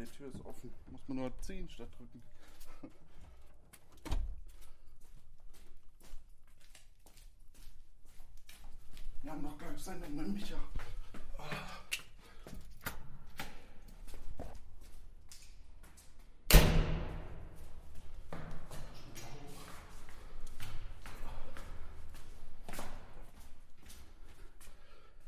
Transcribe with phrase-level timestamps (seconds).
[0.00, 0.72] die Tür ist offen.
[0.90, 2.22] Muss man nur ziehen statt drücken.
[9.22, 10.56] Wir haben noch gleich Sendung mit Micha.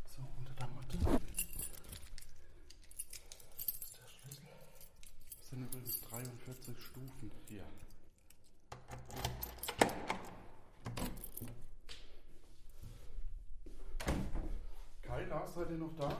[0.08, 0.96] So, unter der Matte.
[3.84, 4.48] ist der Schlüssel.
[5.38, 7.64] Das sind übrigens 43 Stufen hier.
[15.02, 16.16] Kai, Lars, seid ihr noch da?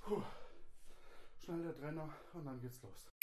[0.00, 0.22] Puh.
[1.44, 3.17] Schnell der Trenner und dann geht's los.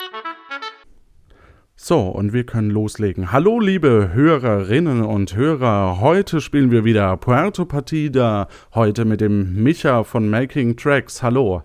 [1.88, 3.32] So, und wir können loslegen.
[3.32, 5.99] Hallo, liebe Hörerinnen und Hörer.
[5.99, 8.48] Heute spielen wir wieder Puerto Partida.
[8.73, 11.21] Heute mit dem Micha von Making Tracks.
[11.21, 11.62] Hallo.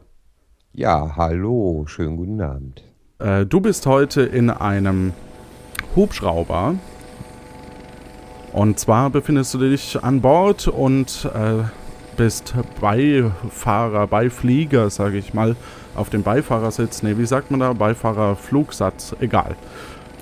[0.75, 2.85] Ja, hallo, schönen guten Abend.
[3.19, 5.15] Äh, du bist heute in einem
[5.97, 6.75] Hubschrauber.
[8.53, 11.65] Und zwar befindest du dich an Bord und äh,
[12.19, 15.57] bist Beifahrer, Beiflieger, sage ich mal,
[15.95, 17.03] auf dem Beifahrersitz.
[17.03, 17.73] Ne, wie sagt man da?
[17.73, 19.57] Beifahrerflugsatz, egal.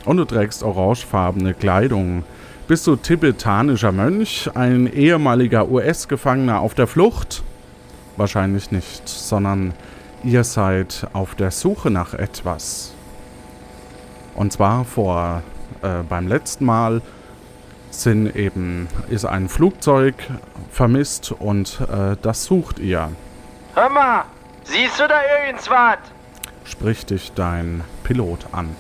[0.09, 2.25] Und du trägst orangefarbene Kleidung.
[2.67, 7.43] Bist du tibetanischer Mönch, ein ehemaliger US-Gefangener auf der Flucht?
[8.17, 9.75] Wahrscheinlich nicht, sondern
[10.25, 12.95] ihr seid auf der Suche nach etwas.
[14.35, 15.43] Und zwar vor
[15.83, 17.03] äh, beim letzten Mal
[17.91, 20.15] sind eben ist ein Flugzeug
[20.73, 23.13] vermisst und äh, das sucht ihr.
[23.75, 24.25] Hör mal,
[24.65, 25.99] siehst du da irgendwas?
[26.65, 28.75] Spricht dich dein Pilot an.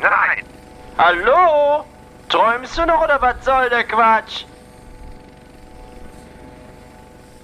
[0.00, 0.55] Nein.
[0.98, 1.84] Hallo?
[2.28, 4.44] Träumst du noch oder was soll der Quatsch?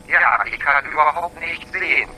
[0.09, 2.09] Ja, ich kann überhaupt nichts sehen.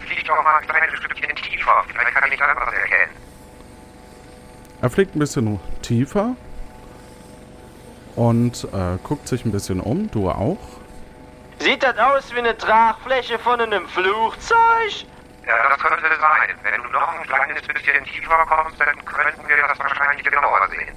[0.00, 3.12] Flieg doch mal ein kleines Stückchen tiefer, vielleicht kann ich dann was erkennen.
[4.80, 6.34] Er fliegt ein bisschen tiefer
[8.16, 10.10] und äh, guckt sich ein bisschen um.
[10.10, 10.58] Du auch?
[11.58, 15.06] Sieht das aus wie eine Tragfläche von einem Flugzeug?
[15.46, 16.56] Ja, das könnte sein.
[16.62, 20.94] Wenn du noch ein kleines bisschen tiefer kommst, dann könnten wir das wahrscheinlich genauer sehen.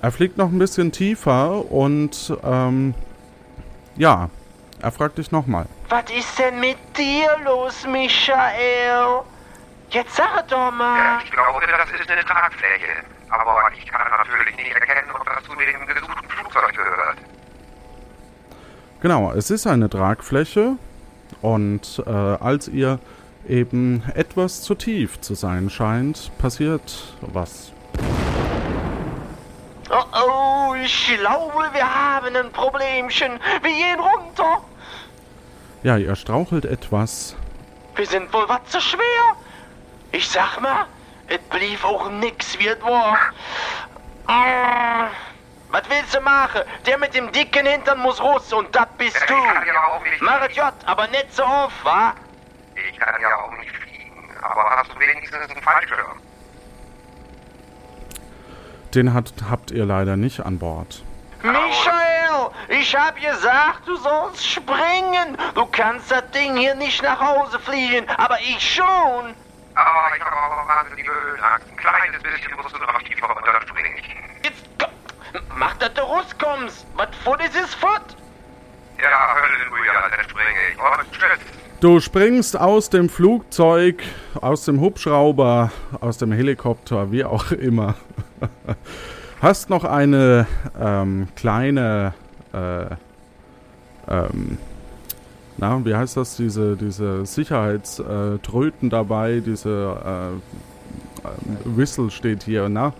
[0.00, 2.94] Er fliegt noch ein bisschen tiefer und ähm,
[3.96, 4.30] ja,
[4.80, 5.66] er fragt dich nochmal.
[5.90, 9.20] Was ist denn mit dir los, Michael?
[9.90, 11.18] Jetzt sag doch Ja, mal.
[11.22, 12.86] ich glaube, das ist eine Tragfläche.
[13.28, 17.18] Aber ich kann natürlich nicht erkennen, ob das zu dem gesuchten Flugzeug gehört.
[19.00, 20.76] Genau, es ist eine Tragfläche
[21.42, 22.98] und äh, als ihr
[23.48, 27.72] eben etwas zu tief zu sein scheint, passiert was.
[29.90, 33.32] Oh, oh, ich glaube, wir haben ein Problemchen.
[33.62, 34.62] Wir gehen runter.
[35.82, 37.36] Ja, ihr strauchelt etwas.
[37.96, 39.36] Wir sind wohl was zu schwer.
[40.12, 40.86] Ich sag mal,
[41.26, 43.18] es blieb auch nix wie es war.
[44.26, 45.08] Ah,
[45.72, 46.62] was willst du machen?
[46.86, 49.34] Der mit dem dicken Hintern muss raus und das bist du.
[49.34, 50.54] ich kann ja auch nicht Mach es fliegen.
[50.60, 52.12] jott, aber nicht so oft, wa?
[52.74, 54.36] Ich kann ja auch nicht fliegen.
[54.42, 56.20] Aber hast du wenigstens einen Fallschirm?
[58.94, 61.02] Den hat, habt ihr leider nicht an Bord.
[61.42, 65.36] Michael, ich hab gesagt, du sollst springen.
[65.54, 69.34] Du kannst das Ding hier nicht nach Hause fliegen, aber ich schon.
[69.74, 71.66] Aber ich habe auch wahnsinnige Höhenangst.
[71.70, 73.92] Ein kleines bisschen musst du noch tiefer runterspringen.
[75.56, 76.86] Mach, dass du rauskommst.
[76.96, 78.16] Was fort ist, ist fort.
[79.00, 80.78] Ja, Halleluja, dann springe ich.
[80.78, 81.62] Und tschüss.
[81.80, 84.04] Du springst aus dem Flugzeug,
[84.40, 87.96] aus dem Hubschrauber, aus dem Helikopter, wie auch immer.
[89.42, 90.46] Hast noch eine
[90.80, 92.14] ähm, kleine,
[92.52, 92.84] äh,
[94.08, 94.58] ähm,
[95.56, 99.96] na, wie heißt das, diese, diese Sicherheitströten dabei, diese
[101.24, 101.30] äh, äh,
[101.64, 102.92] Whistle steht hier, na?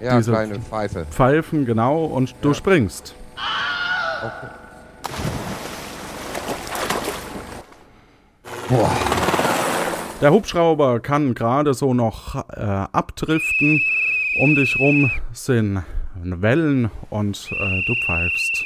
[0.00, 1.06] Ja, Diese- kleine Pfeife.
[1.10, 3.14] Pfeifen, genau, und du springst.
[4.22, 4.48] Okay.
[8.68, 8.90] Boah,
[10.20, 13.80] Der Hubschrauber kann gerade so noch äh, abdriften.
[14.40, 15.82] Um dich rum sind
[16.22, 18.64] Wellen und äh, du pfeifst.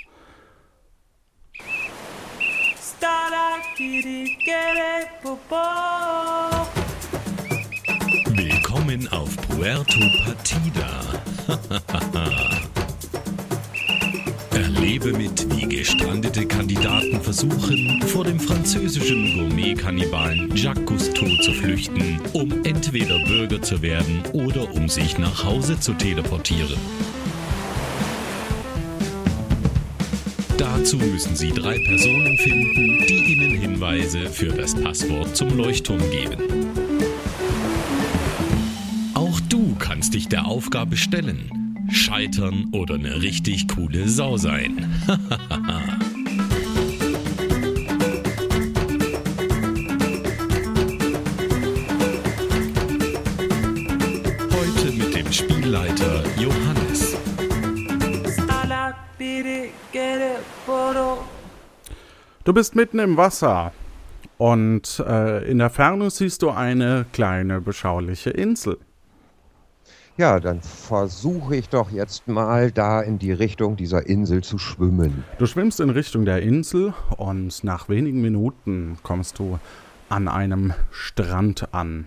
[8.73, 11.01] Willkommen auf Puerto Partida.
[14.55, 22.63] Erlebe mit, wie gestrandete Kandidaten versuchen, vor dem französischen Gourmet-Kannibalen Jacques Cousteau zu flüchten, um
[22.63, 26.79] entweder Bürger zu werden oder um sich nach Hause zu teleportieren.
[30.57, 36.80] Dazu müssen Sie drei Personen finden, die Ihnen Hinweise für das Passwort zum Leuchtturm geben.
[40.01, 41.77] Kannst dich der Aufgabe stellen.
[41.91, 44.91] Scheitern oder eine richtig coole Sau sein.
[54.51, 57.19] Heute mit dem Spielleiter Johannes.
[62.45, 63.75] Du bist mitten im Wasser
[64.39, 68.79] und äh, in der Ferne siehst du eine kleine beschauliche Insel.
[70.21, 75.25] Ja, dann versuche ich doch jetzt mal da in die Richtung dieser Insel zu schwimmen.
[75.39, 79.59] Du schwimmst in Richtung der Insel und nach wenigen Minuten kommst du
[80.11, 82.07] an einem Strand an.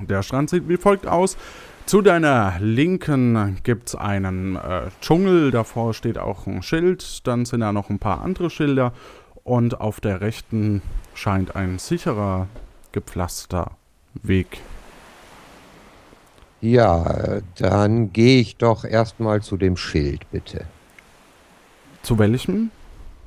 [0.00, 1.36] Der Strand sieht wie folgt aus.
[1.84, 7.60] Zu deiner Linken gibt es einen äh, Dschungel, davor steht auch ein Schild, dann sind
[7.60, 8.94] da noch ein paar andere Schilder
[9.44, 10.80] und auf der rechten
[11.12, 12.46] scheint ein sicherer,
[12.92, 13.72] gepflaster
[14.22, 14.62] Weg.
[16.60, 20.64] Ja, dann gehe ich doch erstmal zu dem Schild, bitte.
[22.02, 22.70] Zu welchem?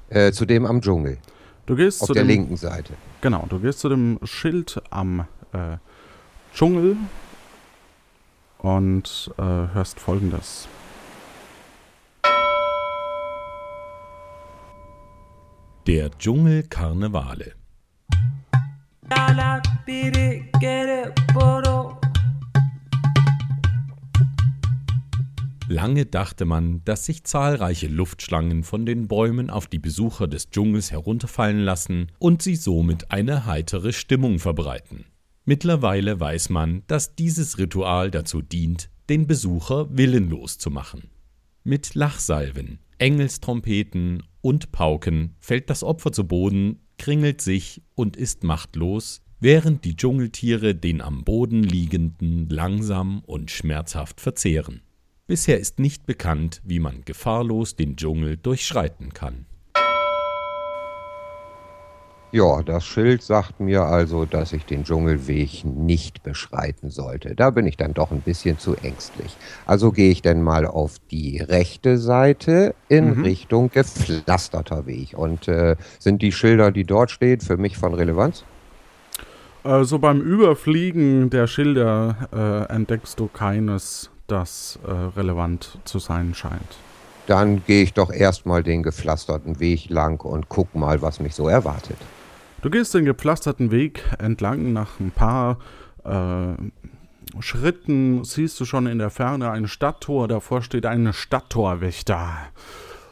[0.09, 1.19] Äh, zu dem am Dschungel,
[1.67, 2.93] Du gehst auf zu der dem, linken Seite.
[3.21, 5.77] Genau, du gehst zu dem Schild am äh,
[6.51, 6.97] Dschungel
[8.57, 10.67] und äh, hörst folgendes.
[15.85, 17.53] Der Dschungel Karnevale.
[25.71, 30.91] Lange dachte man, dass sich zahlreiche Luftschlangen von den Bäumen auf die Besucher des Dschungels
[30.91, 35.05] herunterfallen lassen und sie somit eine heitere Stimmung verbreiten.
[35.45, 41.11] Mittlerweile weiß man, dass dieses Ritual dazu dient, den Besucher willenlos zu machen.
[41.63, 49.21] Mit Lachsalven, Engelstrompeten und Pauken fällt das Opfer zu Boden, kringelt sich und ist machtlos,
[49.39, 54.81] während die Dschungeltiere den am Boden liegenden langsam und schmerzhaft verzehren.
[55.29, 59.45] Bisher ist nicht bekannt, wie man gefahrlos den Dschungel durchschreiten kann.
[62.31, 67.35] Ja, das Schild sagt mir also, dass ich den Dschungelweg nicht beschreiten sollte.
[67.35, 69.37] Da bin ich dann doch ein bisschen zu ängstlich.
[69.67, 73.23] Also gehe ich dann mal auf die rechte Seite in Mhm.
[73.23, 75.15] Richtung gepflasterter Weg.
[75.15, 78.43] Und äh, sind die Schilder, die dort stehen, für mich von Relevanz?
[79.83, 86.77] So beim Überfliegen der Schilder äh, entdeckst du keines, das äh, relevant zu sein scheint.
[87.27, 91.47] Dann gehe ich doch erstmal den gepflasterten Weg lang und guck mal, was mich so
[91.47, 91.97] erwartet.
[92.61, 94.73] Du gehst den gepflasterten Weg entlang.
[94.73, 95.59] Nach ein paar
[96.03, 96.53] äh,
[97.39, 100.27] Schritten siehst du schon in der Ferne ein Stadttor.
[100.27, 102.29] Davor steht ein Stadttorwächter.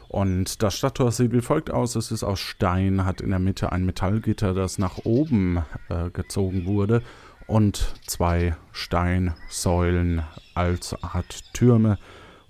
[0.08, 1.94] Und das Stadttor sieht wie folgt aus.
[1.94, 6.66] Es ist aus Stein, hat in der Mitte ein Metallgitter, das nach oben äh, gezogen
[6.66, 7.02] wurde.
[7.48, 10.22] Und zwei Steinsäulen
[10.54, 11.98] als Art Türme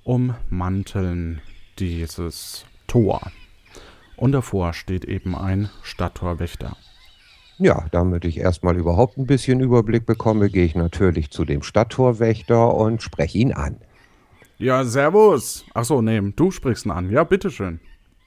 [0.03, 1.41] ummanteln
[1.79, 3.31] dieses Tor.
[4.17, 6.77] Und davor steht eben ein Stadttorwächter.
[7.59, 12.75] Ja, damit ich erstmal überhaupt ein bisschen Überblick bekomme, gehe ich natürlich zu dem Stadttorwächter
[12.75, 13.76] und spreche ihn an.
[14.59, 15.64] Ja, servus.
[15.75, 17.09] Achso, nee, du sprichst ihn an.
[17.11, 17.78] Ja, bitteschön.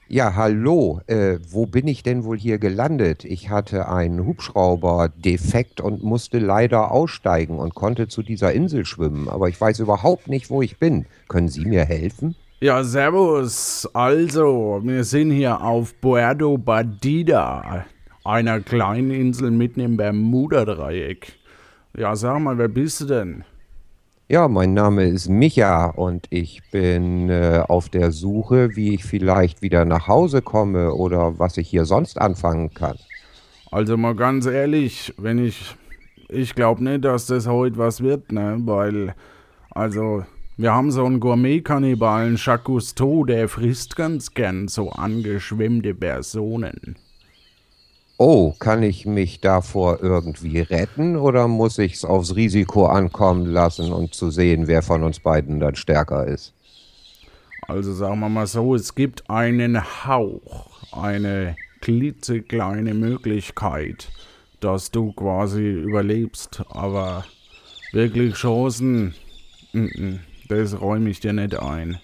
[0.08, 1.00] Ja, hallo.
[1.06, 3.24] Äh, wo bin ich denn wohl hier gelandet?
[3.24, 9.28] Ich hatte einen Hubschrauber defekt und musste leider aussteigen und konnte zu dieser Insel schwimmen,
[9.28, 11.06] aber ich weiß überhaupt nicht, wo ich bin.
[11.28, 12.34] Können Sie mir helfen?
[12.60, 13.88] Ja, servus.
[13.94, 17.86] Also, wir sind hier auf Puerto Badida,
[18.22, 21.32] einer kleinen Insel mitten im Bermuda-Dreieck.
[21.96, 23.44] Ja, sag mal, wer bist du denn?
[24.32, 29.60] Ja, mein Name ist Micha und ich bin äh, auf der Suche, wie ich vielleicht
[29.60, 32.96] wieder nach Hause komme oder was ich hier sonst anfangen kann.
[33.70, 35.76] Also mal ganz ehrlich, wenn ich.
[36.30, 38.56] Ich glaube nicht, dass das heute was wird, ne?
[38.64, 39.14] Weil.
[39.70, 40.24] Also.
[40.56, 46.96] Wir haben so einen Gourmet-Kannibalen, Jacques Cousteau, der frisst ganz gern so angeschwemmte Personen.
[48.24, 54.14] Oh, kann ich mich davor irgendwie retten oder muss ich's aufs Risiko ankommen lassen und
[54.14, 56.54] zu sehen, wer von uns beiden dann stärker ist?
[57.62, 64.12] Also sagen wir mal so, es gibt einen Hauch, eine klitzekleine Möglichkeit,
[64.60, 67.24] dass du quasi überlebst, aber
[67.90, 69.16] wirklich Chancen,
[70.48, 71.98] das räume ich dir nicht ein.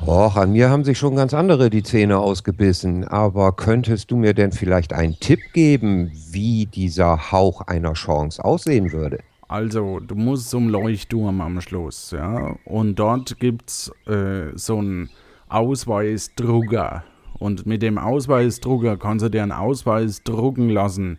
[0.00, 4.34] Och, an mir haben sich schon ganz andere die Zähne ausgebissen, aber könntest du mir
[4.34, 9.20] denn vielleicht einen Tipp geben, wie dieser Hauch einer Chance aussehen würde?
[9.48, 12.56] Also, du musst zum Leuchtturm am Schluss, ja.
[12.64, 15.10] Und dort gibt's äh, so einen
[15.48, 17.04] Ausweisdrucker.
[17.38, 21.18] Und mit dem Ausweisdrucker kannst du dir einen Ausweis drucken lassen.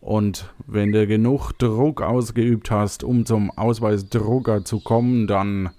[0.00, 5.70] Und wenn du genug Druck ausgeübt hast, um zum Ausweisdrucker zu kommen, dann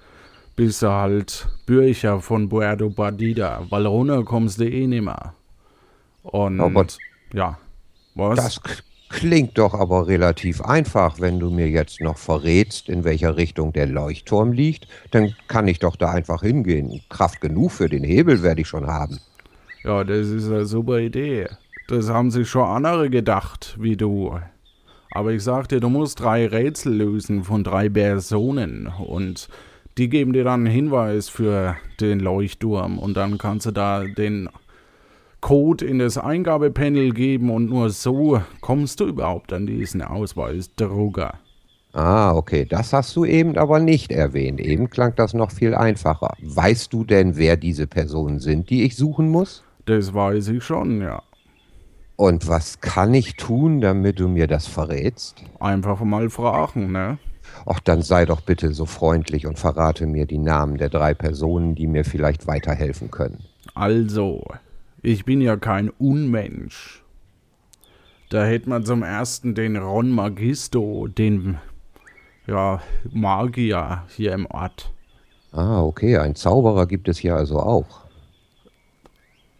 [0.55, 5.33] bist du halt Bürger von Puerto Partida, weil runter kommst du eh nimmer.
[6.23, 6.85] Und Aber
[7.33, 7.57] ja,
[8.15, 8.35] was?
[8.37, 8.61] Das
[9.09, 11.19] klingt doch aber relativ einfach.
[11.19, 15.79] Wenn du mir jetzt noch verrätst, in welcher Richtung der Leuchtturm liegt, dann kann ich
[15.79, 17.01] doch da einfach hingehen.
[17.09, 19.19] Kraft genug für den Hebel werde ich schon haben.
[19.83, 21.47] Ja, das ist eine super Idee.
[21.87, 24.39] Das haben sich schon andere gedacht, wie du.
[25.11, 29.47] Aber ich sag dir, du musst drei Rätsel lösen von drei Personen und
[29.97, 34.49] die geben dir dann einen Hinweis für den Leuchtturm und dann kannst du da den
[35.41, 41.35] Code in das Eingabepanel geben und nur so kommst du überhaupt an diesen Ausweisdrucker.
[41.93, 44.59] Ah, okay, das hast du eben aber nicht erwähnt.
[44.59, 46.33] Eben klang das noch viel einfacher.
[46.41, 49.63] Weißt du denn, wer diese Personen sind, die ich suchen muss?
[49.85, 51.23] Das weiß ich schon, ja.
[52.17, 55.43] Und was kann ich tun, damit du mir das verrätst?
[55.59, 57.17] Einfach mal fragen, ne?
[57.65, 61.75] Ach, dann sei doch bitte so freundlich und verrate mir die Namen der drei Personen,
[61.75, 63.43] die mir vielleicht weiterhelfen können.
[63.73, 64.43] Also,
[65.01, 67.03] ich bin ja kein Unmensch.
[68.29, 71.57] Da hätte man zum ersten den Ron Magisto, den
[72.47, 74.91] ja, Magier hier im Ort.
[75.51, 78.01] Ah, okay, ein Zauberer gibt es hier also auch.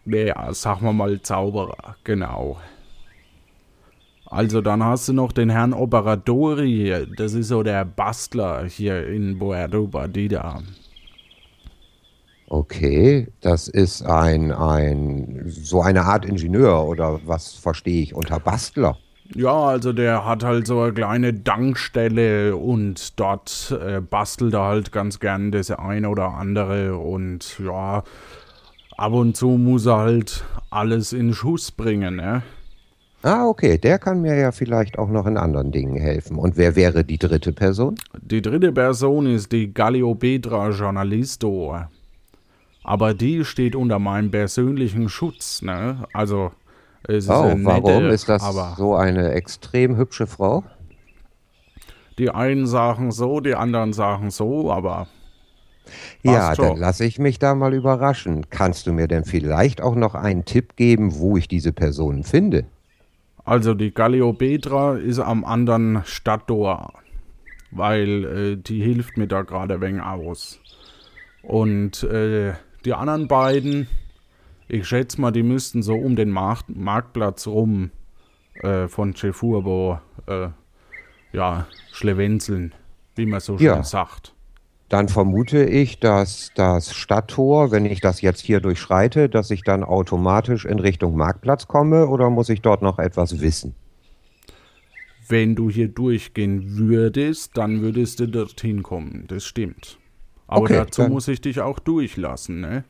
[0.04, 2.58] Ja, sagen wir mal Zauberer, genau.
[4.28, 9.38] Also dann hast du noch den Herrn Operatori, das ist so der Bastler hier in
[9.38, 10.62] Puerto Partida.
[12.48, 18.96] Okay, das ist ein, ein, so eine Art Ingenieur oder was verstehe ich unter Bastler?
[19.34, 24.92] Ja, also der hat halt so eine kleine Dankstelle und dort äh, bastelt er halt
[24.92, 28.04] ganz gern das eine oder andere und ja,
[28.96, 32.42] ab und zu muss er halt alles in Schuss bringen, ne?
[33.22, 36.38] Ah, okay, der kann mir ja vielleicht auch noch in anderen Dingen helfen.
[36.38, 37.96] Und wer wäre die dritte Person?
[38.20, 41.76] Die dritte Person ist die Galliopetra Journalisto.
[42.84, 46.06] Aber die steht unter meinem persönlichen Schutz, ne?
[46.12, 46.52] Also,
[47.08, 50.62] es ist Oh, nette, warum ist das aber so eine extrem hübsche Frau?
[52.18, 55.06] die einen sagen so, die anderen sagen so, aber
[56.22, 56.76] Ja, Passt dann schon.
[56.76, 58.48] lasse ich mich da mal überraschen.
[58.50, 62.64] Kannst du mir denn vielleicht auch noch einen Tipp geben, wo ich diese Personen finde?
[63.46, 66.92] Also die Galliopetra ist am anderen Stadttor,
[67.70, 70.60] weil äh, die hilft mir da gerade wenig aus.
[71.42, 73.86] Und äh, die anderen beiden,
[74.66, 77.92] ich schätze mal, die müssten so um den Markt, Marktplatz rum
[78.54, 80.48] äh, von Cefurbo, äh,
[81.32, 82.74] ja, schlewenzeln,
[83.14, 83.82] wie man so schön Ja.
[83.84, 84.34] sagt.
[84.88, 89.82] Dann vermute ich, dass das Stadttor, wenn ich das jetzt hier durchschreite, dass ich dann
[89.82, 93.74] automatisch in Richtung Marktplatz komme oder muss ich dort noch etwas wissen?
[95.28, 99.98] Wenn du hier durchgehen würdest, dann würdest du dorthin kommen, das stimmt.
[100.46, 102.84] Aber Okay, dazu muss ich dich auch durchlassen, ne?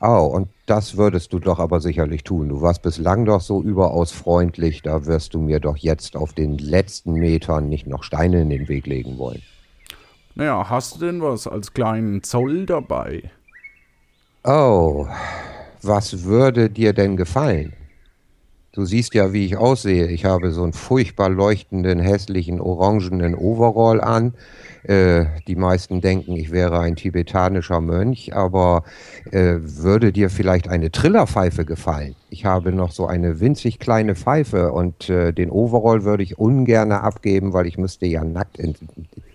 [0.00, 2.48] Oh, und das würdest du doch aber sicherlich tun.
[2.48, 6.58] Du warst bislang doch so überaus freundlich, da wirst du mir doch jetzt auf den
[6.58, 9.42] letzten Metern nicht noch Steine in den Weg legen wollen.
[10.34, 13.30] Naja, hast du denn was als kleinen Zoll dabei?
[14.44, 15.06] Oh,
[15.82, 17.74] was würde dir denn gefallen?
[18.72, 20.06] Du siehst ja, wie ich aussehe.
[20.06, 24.34] Ich habe so einen furchtbar leuchtenden, hässlichen, orangenen Overall an.
[24.84, 28.84] Äh, die meisten denken, ich wäre ein tibetanischer Mönch, aber
[29.30, 32.14] äh, würde dir vielleicht eine Trillerpfeife gefallen?
[32.30, 36.92] Ich habe noch so eine winzig kleine Pfeife und äh, den Overall würde ich ungern
[36.92, 38.76] abgeben, weil ich müsste ja nackt in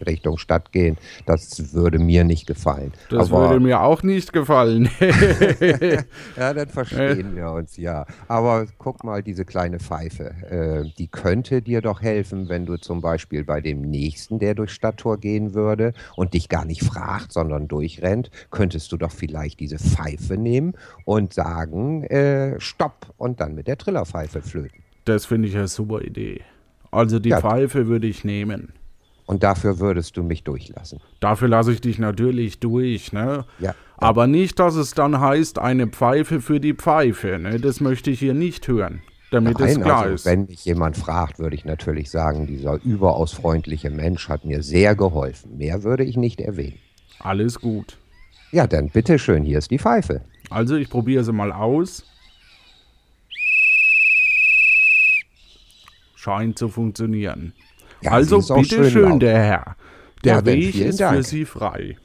[0.06, 0.98] Richtung Stadt gehen.
[1.26, 2.94] Das würde mir nicht gefallen.
[3.10, 4.90] Das aber, würde mir auch nicht gefallen.
[6.38, 8.06] ja, dann verstehen wir uns ja.
[8.28, 13.02] Aber guck mal, diese kleine Pfeife, äh, die könnte dir doch helfen, wenn du zum
[13.02, 17.68] Beispiel bei dem Nächsten, der durchs Stadttor gehen würde und dich gar nicht fragt, sondern
[17.68, 23.68] durchrennt, könntest du doch vielleicht diese Pfeife nehmen und sagen, äh, stopp und dann mit
[23.68, 24.82] der Trillerpfeife flöten.
[25.06, 26.42] das finde ich eine super Idee.
[26.92, 27.42] Also die Ja.
[27.42, 28.74] Pfeife würde ich nehmen.
[29.28, 31.00] Und dafür würdest du mich durchlassen.
[31.20, 33.46] Dafür lasse ich dich natürlich durch, ne?
[33.60, 33.74] Ja.
[33.98, 37.60] Aber nicht, dass es dann heißt, eine Pfeife für die Pfeife, ne?
[37.60, 39.02] Das möchte ich hier nicht hören,
[39.36, 40.26] damit es Nein, klar also, ist.
[40.26, 44.96] wenn mich jemand fragt, würde ich natürlich sagen, dieser überaus freundliche Mensch hat mir sehr
[44.96, 45.58] geholfen.
[45.58, 46.80] Mehr würde ich nicht erwähnen.
[47.20, 47.98] Alles gut.
[48.52, 50.22] Ja, dann bitteschön, hier ist die Pfeife.
[50.50, 52.04] Also ich probiere sie mal aus.
[56.16, 57.54] Scheint zu funktionieren.
[58.02, 59.22] Ja, also schön bitteschön, laut.
[59.22, 59.76] der Herr.
[60.24, 61.26] Der Ja, Weg ist für Dank.
[61.26, 61.98] Sie frei.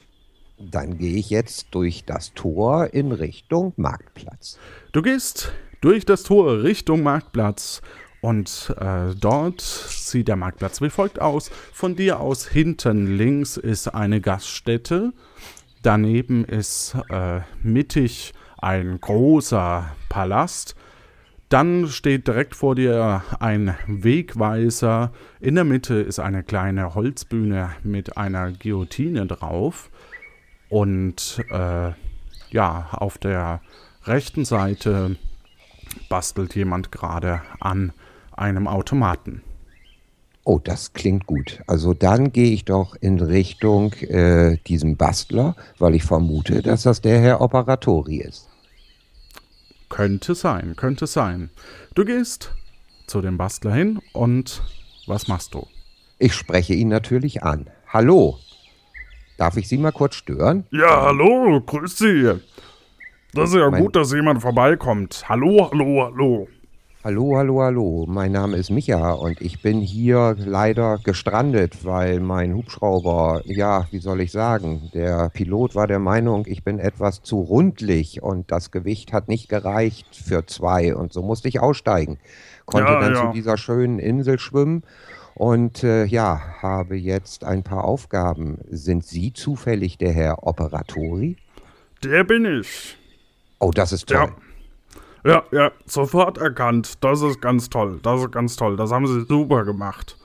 [0.59, 4.59] Dann gehe ich jetzt durch das Tor in Richtung Marktplatz.
[4.91, 7.81] Du gehst durch das Tor Richtung Marktplatz
[8.21, 11.49] und äh, dort sieht der Marktplatz wie folgt aus.
[11.73, 15.11] Von dir aus hinten links ist eine Gaststätte.
[15.81, 20.75] Daneben ist äh, mittig ein großer Palast.
[21.49, 25.11] Dann steht direkt vor dir ein Wegweiser.
[25.39, 29.89] In der Mitte ist eine kleine Holzbühne mit einer Guillotine drauf.
[30.69, 31.91] Und äh,
[32.51, 33.61] ja, auf der
[34.05, 35.17] rechten Seite
[36.09, 37.93] bastelt jemand gerade an
[38.35, 39.43] einem Automaten.
[40.43, 41.61] Oh, das klingt gut.
[41.67, 47.01] Also dann gehe ich doch in Richtung äh, diesem Bastler, weil ich vermute, dass das
[47.01, 48.49] der Herr Operatori ist.
[49.89, 51.51] Könnte sein, könnte sein.
[51.93, 52.51] Du gehst
[53.05, 54.63] zu dem Bastler hin und
[55.05, 55.67] was machst du?
[56.17, 57.69] Ich spreche ihn natürlich an.
[57.87, 58.39] Hallo.
[59.37, 60.65] Darf ich Sie mal kurz stören?
[60.71, 62.39] Ja, hallo, grüß Sie.
[63.33, 65.23] Das ist ja Mein- gut, dass jemand vorbeikommt.
[65.29, 66.47] Hallo, hallo, hallo.
[67.03, 68.05] Hallo, hallo, hallo.
[68.07, 73.97] Mein Name ist Micha und ich bin hier leider gestrandet, weil mein Hubschrauber, ja, wie
[73.97, 78.69] soll ich sagen, der Pilot war der Meinung, ich bin etwas zu rundlich und das
[78.69, 82.19] Gewicht hat nicht gereicht für zwei und so musste ich aussteigen.
[82.65, 83.21] Konnte Ja, dann ja.
[83.27, 84.83] zu dieser schönen Insel schwimmen
[85.33, 88.59] und äh, ja, habe jetzt ein paar Aufgaben.
[88.69, 91.35] Sind Sie zufällig der Herr Operatori?
[92.03, 92.95] Der bin ich.
[93.61, 94.17] Oh, das ist toll.
[94.17, 94.29] Ja.
[95.23, 96.95] Ja, ja, sofort erkannt.
[97.01, 97.99] Das ist ganz toll.
[98.01, 98.75] Das ist ganz toll.
[98.75, 100.17] Das haben Sie super gemacht.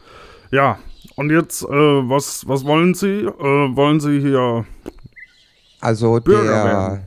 [0.50, 0.78] Ja,
[1.16, 3.26] und jetzt, äh, was, was wollen Sie?
[3.26, 4.64] Äh, wollen Sie hier.
[5.81, 7.05] Also Bürger der, werden.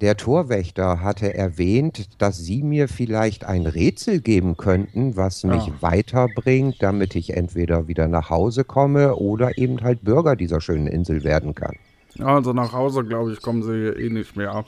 [0.00, 5.72] der Torwächter hatte erwähnt, dass Sie mir vielleicht ein Rätsel geben könnten, was mich Ja.
[5.82, 11.22] weiterbringt, damit ich entweder wieder nach Hause komme oder eben halt Bürger dieser schönen Insel
[11.22, 11.76] werden kann.
[12.18, 14.64] Also nach Hause, glaube ich, kommen Sie eh nicht mehr.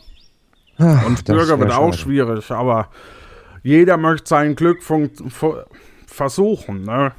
[0.79, 1.97] Ach, Und Bürger wird auch schade.
[1.97, 2.89] schwierig, aber
[3.63, 4.83] jeder möchte sein Glück
[6.07, 7.13] versuchen, ne?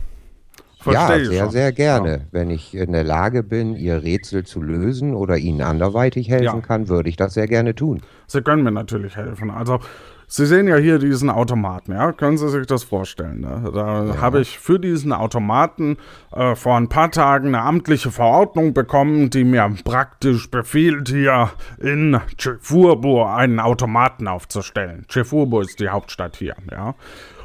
[0.80, 2.28] Versteh Ja, ich sehr, sehr gerne.
[2.32, 6.60] Wenn ich in der Lage bin, Ihr Rätsel zu lösen oder Ihnen anderweitig helfen Ja.
[6.60, 8.02] kann, würde ich das sehr gerne tun.
[8.28, 9.50] Sie können mir natürlich helfen.
[9.50, 9.80] Also,
[10.28, 12.12] Sie sehen ja hier diesen Automaten, ja?
[12.12, 13.42] Können Sie sich das vorstellen?
[13.42, 13.72] Ne?
[13.74, 15.98] Da habe ich für diesen Automaten
[16.32, 22.20] äh, vor ein paar Tagen eine amtliche Verordnung bekommen, die mir praktisch befiehlt, hier in
[22.38, 25.06] Chefurbo einen Automaten aufzustellen.
[25.10, 26.96] Chefurbo ist die Hauptstadt hier, ja?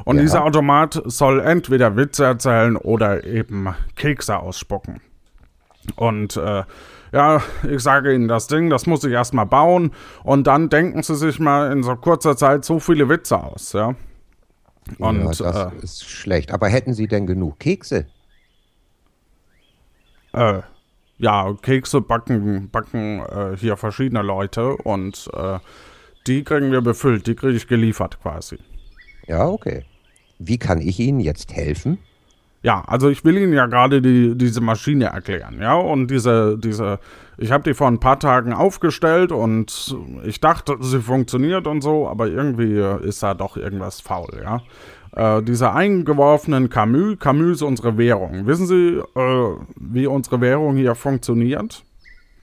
[0.04, 0.22] Und Ja.
[0.22, 5.00] dieser Automat soll entweder Witze erzählen oder eben Kekse ausspucken.
[5.96, 6.64] Und äh,
[7.12, 9.92] ja, ich sage Ihnen, das Ding, das muss ich erstmal bauen
[10.24, 13.94] und dann denken Sie sich mal in so kurzer Zeit so viele Witze aus, ja.
[14.98, 16.50] Und ja, das äh, ist schlecht.
[16.50, 18.06] Aber hätten Sie denn genug Kekse?
[20.32, 20.62] äh,
[21.18, 25.58] ja, Kekse backen, backen äh, hier verschiedene Leute und äh,
[26.26, 28.58] die kriegen wir befüllt, die kriege ich geliefert quasi.
[29.26, 29.84] Ja, okay.
[30.38, 31.98] Wie kann ich Ihnen jetzt helfen?
[32.62, 36.98] Ja, also ich will Ihnen ja gerade die, diese Maschine erklären, ja, und diese, diese,
[37.36, 42.08] ich habe die vor ein paar Tagen aufgestellt und ich dachte, sie funktioniert und so,
[42.08, 44.60] aber irgendwie ist da doch irgendwas faul, ja.
[45.12, 48.46] Äh, diese eingeworfenen Camus, Camus ist unsere Währung.
[48.46, 51.84] Wissen Sie, äh, wie unsere Währung hier funktioniert?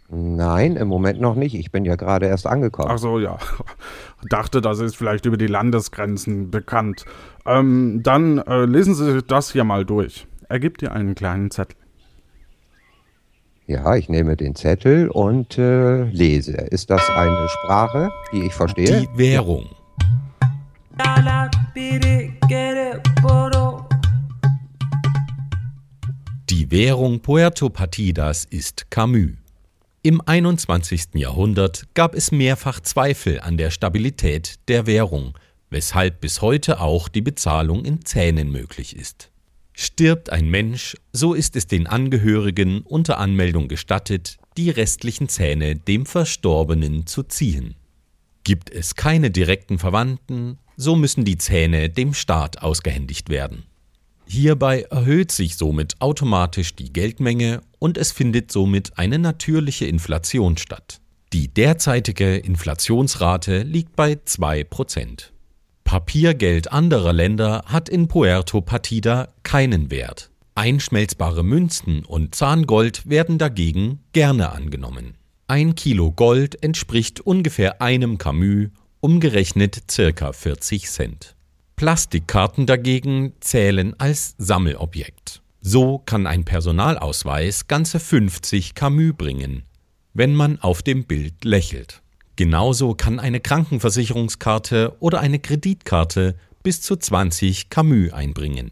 [0.09, 1.55] Nein, im Moment noch nicht.
[1.55, 2.89] Ich bin ja gerade erst angekommen.
[2.91, 3.37] Ach so, ja.
[4.29, 7.05] Dachte, das ist vielleicht über die Landesgrenzen bekannt.
[7.45, 10.27] Ähm, dann äh, lesen Sie sich das hier mal durch.
[10.49, 11.77] Er gibt dir einen kleinen Zettel.
[13.67, 16.53] Ja, ich nehme den Zettel und äh, lese.
[16.53, 19.01] Ist das eine Sprache, die ich verstehe?
[19.01, 19.67] Die Währung.
[26.49, 29.31] Die Währung Puerto Partidas ist Camus.
[30.03, 31.15] Im 21.
[31.15, 35.33] Jahrhundert gab es mehrfach Zweifel an der Stabilität der Währung,
[35.75, 39.29] weshalb bis heute auch die Bezahlung in Zähnen möglich ist.
[39.73, 46.05] Stirbt ein Mensch, so ist es den Angehörigen unter Anmeldung gestattet, die restlichen Zähne dem
[46.05, 47.75] Verstorbenen zu ziehen.
[48.45, 53.63] Gibt es keine direkten Verwandten, so müssen die Zähne dem Staat ausgehändigt werden.
[54.27, 61.01] Hierbei erhöht sich somit automatisch die Geldmenge und es findet somit eine natürliche Inflation statt.
[61.33, 65.34] Die derzeitige Inflationsrate liegt bei 2%.
[65.95, 70.29] Papiergeld anderer Länder hat in Puerto Partida keinen Wert.
[70.53, 75.13] Einschmelzbare Münzen und Zahngold werden dagegen gerne angenommen.
[75.47, 81.37] Ein Kilo Gold entspricht ungefähr einem Camus, umgerechnet circa 40 Cent.
[81.77, 85.41] Plastikkarten dagegen zählen als Sammelobjekt.
[85.61, 89.63] So kann ein Personalausweis ganze 50 Camus bringen.
[90.13, 92.01] wenn man auf dem Bild lächelt.
[92.37, 98.71] Genauso kann eine Krankenversicherungskarte oder eine Kreditkarte bis zu 20 Camus einbringen.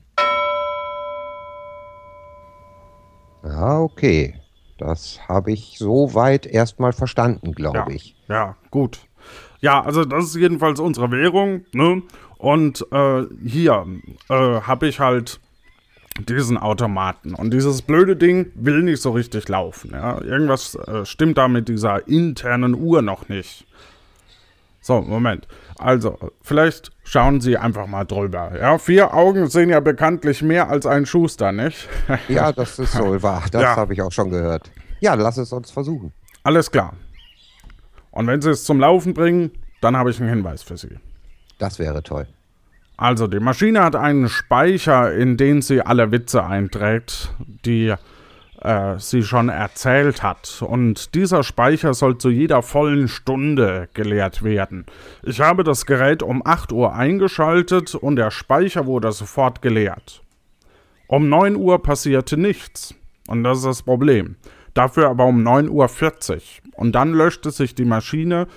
[3.43, 4.35] Ja, okay.
[4.77, 8.15] Das habe ich soweit erstmal verstanden, glaube Ja, ich.
[8.27, 8.99] ja, gut.
[9.61, 12.01] Ja, also das ist jedenfalls unsere Währung, ne?
[12.37, 13.85] Und äh, hier
[14.27, 15.39] äh, habe ich halt
[16.19, 17.33] diesen Automaten.
[17.33, 19.91] Und dieses blöde Ding will nicht so richtig laufen.
[19.93, 20.21] Ja?
[20.21, 23.65] Irgendwas äh, stimmt da mit dieser internen Uhr noch nicht.
[24.79, 25.47] So, Moment.
[25.79, 28.51] Also, vielleicht schauen Sie einfach mal drüber.
[28.59, 31.87] Ja, vier Augen sehen ja bekanntlich mehr als ein Schuster, nicht?
[32.27, 33.43] Ja, das ist so wahr.
[33.51, 33.75] Das Ja.
[33.77, 34.69] habe ich auch schon gehört.
[34.99, 36.11] Ja, lass es uns versuchen.
[36.43, 36.93] Alles klar.
[38.11, 40.99] Und wenn Sie es zum Laufen bringen, dann habe ich einen Hinweis für Sie.
[41.59, 42.27] Das wäre toll.
[42.97, 47.33] Also, die Maschine hat einen Speicher, in den sie alle Witze einträgt,
[47.65, 47.93] die
[48.63, 50.63] äh, sie schon erzählt hat.
[50.65, 54.85] Und dieser Speicher soll zu jeder vollen Stunde geleert werden.
[55.23, 60.21] Ich habe das Gerät um 8 Uhr eingeschaltet und der Speicher wurde sofort geleert.
[61.07, 62.95] Um 9 Uhr passierte nichts.
[63.27, 64.35] Und das ist das Problem.
[64.73, 66.41] Dafür aber um 9.40 Uhr.
[66.75, 68.47] Und dann löschte sich die Maschine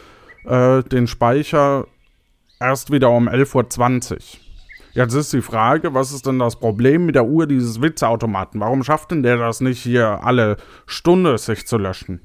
[0.44, 1.86] äh, den Speicher
[2.60, 4.18] erst wieder um 11.20 Uhr.
[4.92, 8.60] Jetzt ist die Frage, was ist denn das Problem mit der Uhr dieses Witzautomaten?
[8.60, 12.20] Warum schafft denn der das nicht hier alle Stunde sich zu löschen?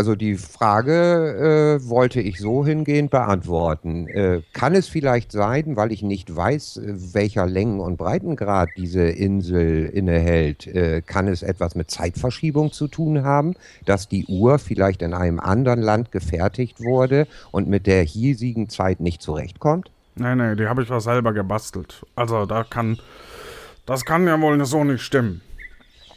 [0.00, 4.06] Also die Frage äh, wollte ich so hingehend beantworten.
[4.06, 9.02] Äh, kann es vielleicht sein, weil ich nicht weiß, äh, welcher Längen- und Breitengrad diese
[9.02, 13.54] Insel innehält, äh, kann es etwas mit Zeitverschiebung zu tun haben,
[13.86, 19.00] dass die Uhr vielleicht in einem anderen Land gefertigt wurde und mit der hiesigen Zeit
[19.00, 19.90] nicht zurechtkommt?
[20.14, 22.06] Nee, nee, die habe ich ja selber gebastelt.
[22.14, 23.00] Also da kann,
[23.84, 25.40] das kann ja wohl so nicht stimmen.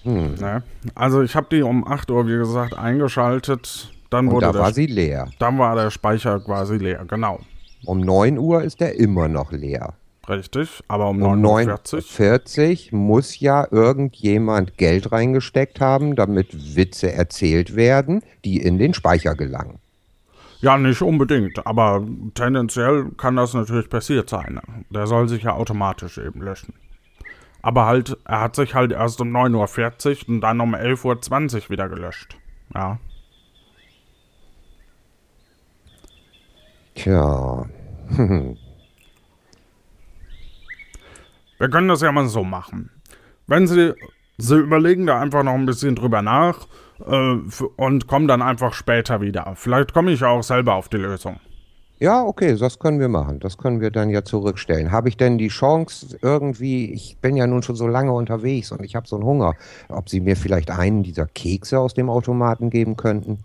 [0.04, 0.64] Ne?
[0.96, 3.92] Also ich habe die um 8 Uhr, wie gesagt, eingeschaltet.
[4.10, 5.30] Dann Und wurde da der, war sie leer.
[5.40, 7.40] dann war der Speicher quasi leer, genau.
[7.86, 9.94] Um 9 Uhr ist er immer noch leer.
[10.28, 17.76] Richtig, aber um, Um 9.40 9.40 muss ja irgendjemand Geld reingesteckt haben, damit Witze erzählt
[17.76, 19.80] werden, die in den Speicher gelangen.
[20.60, 24.60] Ja, nicht unbedingt, aber tendenziell kann das natürlich passiert sein.
[24.92, 26.74] Der soll sich ja automatisch eben löschen.
[27.62, 31.70] Aber halt, er hat sich halt erst um 9.40 Uhr und dann um 11.20 Uhr
[31.70, 32.38] wieder gelöscht.
[32.74, 33.00] Ja.
[36.96, 37.66] Tja,
[41.58, 42.90] Wir können das ja mal so machen.
[43.48, 43.94] Wenn Sie,
[44.38, 46.68] Sie überlegen da einfach noch ein bisschen drüber nach
[47.06, 47.36] äh,
[47.78, 49.54] und kommen dann einfach später wieder.
[49.56, 51.40] Vielleicht komme ich ja auch selber auf die Lösung.
[52.02, 53.40] Ja, okay, das können wir machen.
[53.40, 54.92] Das können wir dann ja zurückstellen.
[54.92, 58.84] Habe ich denn die Chance irgendwie, ich bin ja nun schon so lange unterwegs und
[58.84, 59.54] ich habe so einen Hunger,
[59.88, 63.44] ob Sie mir vielleicht einen dieser Kekse aus dem Automaten geben könnten?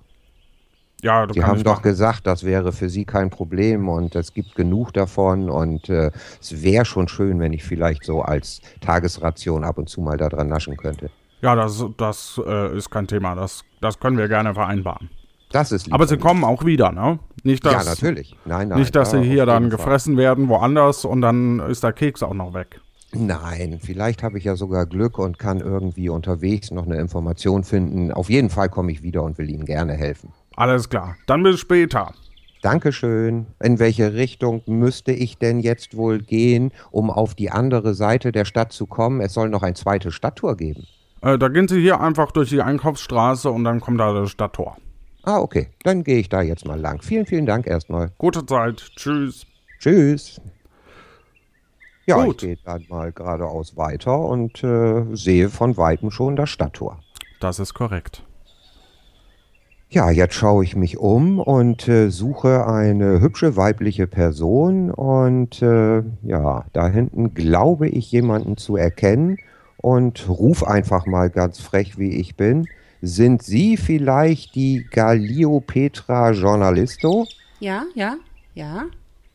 [1.02, 4.54] Ja, du Sie haben doch gesagt, das wäre für Sie kein Problem und es gibt
[4.54, 9.76] genug davon und äh, es wäre schon schön, wenn ich vielleicht so als Tagesration ab
[9.76, 11.10] und zu mal daran naschen könnte.
[11.42, 13.34] Ja, das, das äh, ist kein Thema.
[13.34, 15.10] Das, das können wir gerne vereinbaren.
[15.56, 17.18] Das ist Aber Sie kommen auch wieder, ne?
[17.42, 18.36] Nicht, dass, Ja, natürlich.
[18.44, 18.78] Nein, nein.
[18.78, 19.84] Nicht, dass ja, sie hier dann jeden Fall.
[19.86, 22.82] gefressen werden woanders und dann ist der Keks auch noch weg.
[23.14, 28.12] Nein, vielleicht habe ich ja sogar Glück und kann irgendwie unterwegs noch eine Information finden.
[28.12, 30.30] Auf jeden Fall komme ich wieder und will Ihnen gerne helfen.
[30.56, 31.16] Alles klar.
[31.26, 32.12] Dann bis später.
[32.60, 33.46] Dankeschön.
[33.62, 38.44] In welche Richtung müsste ich denn jetzt wohl gehen, um auf die andere Seite der
[38.44, 39.22] Stadt zu kommen?
[39.22, 40.84] Es soll noch ein zweites Stadttor geben.
[41.22, 44.76] Äh, da gehen Sie hier einfach durch die Einkaufsstraße und dann kommt da das Stadttor.
[45.26, 45.66] Ah, okay.
[45.82, 47.02] Dann gehe ich da jetzt mal lang.
[47.02, 48.12] Vielen, vielen Dank erstmal.
[48.16, 48.80] Gute Zeit.
[48.94, 49.44] Tschüss.
[49.80, 50.40] Tschüss.
[52.06, 52.44] Ja, Gut.
[52.44, 57.00] ich gehe dann mal geradeaus weiter und äh, sehe von weitem schon das Stadttor.
[57.40, 58.22] Das ist korrekt.
[59.88, 66.02] Ja, jetzt schaue ich mich um und äh, suche eine hübsche weibliche Person und äh,
[66.22, 69.38] ja, da hinten glaube ich jemanden zu erkennen
[69.78, 72.66] und ruf einfach mal ganz frech, wie ich bin.
[73.06, 77.24] Sind Sie vielleicht die Galliopetra Journalisto?
[77.60, 78.16] Ja, ja,
[78.54, 78.86] ja.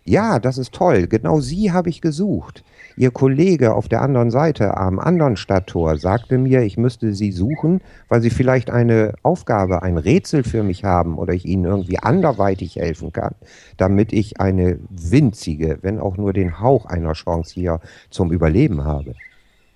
[0.04, 1.08] Ja, das ist toll.
[1.08, 2.66] Genau Sie habe ich gesucht.
[2.98, 7.80] Ihr Kollege auf der anderen Seite am anderen Stadttor sagte mir, ich müsste Sie suchen,
[8.10, 12.76] weil Sie vielleicht eine Aufgabe, ein Rätsel für mich haben oder ich Ihnen irgendwie anderweitig
[12.76, 13.36] helfen kann,
[13.78, 17.80] damit ich eine winzige, wenn auch nur den Hauch einer Chance hier
[18.10, 19.16] zum Überleben habe.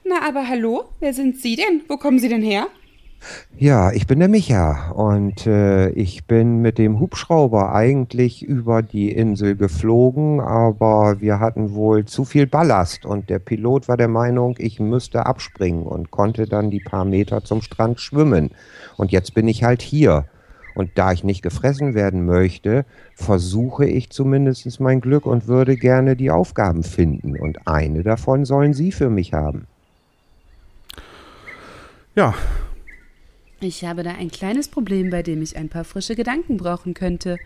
[0.04, 1.84] Na, aber hallo, wer sind Sie denn?
[1.88, 2.68] Wo kommen Sie denn her?
[3.58, 9.12] Ja, ich bin der Micha und äh, ich bin mit dem Hubschrauber eigentlich über die
[9.12, 14.56] Insel geflogen, aber wir hatten wohl zu viel Ballast und der Pilot war der Meinung,
[14.58, 18.52] ich müsste abspringen und konnte dann die paar Meter zum Strand schwimmen.
[18.98, 20.26] Und jetzt bin ich halt hier.
[20.76, 22.84] Und da ich nicht gefressen werden möchte,
[23.16, 27.40] versuche ich zumindest mein Glück und würde gerne die Aufgaben finden.
[27.40, 29.68] Und eine davon sollen Sie für mich haben.
[32.14, 32.34] Ja,
[33.62, 37.38] Ich habe da ein kleines Problem, bei dem ich ein paar frische Gedanken brauchen könnte.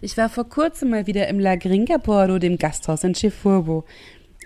[0.00, 3.84] Ich war vor kurzem mal wieder im La Gringa Porto, dem Gasthaus in Cefurbo.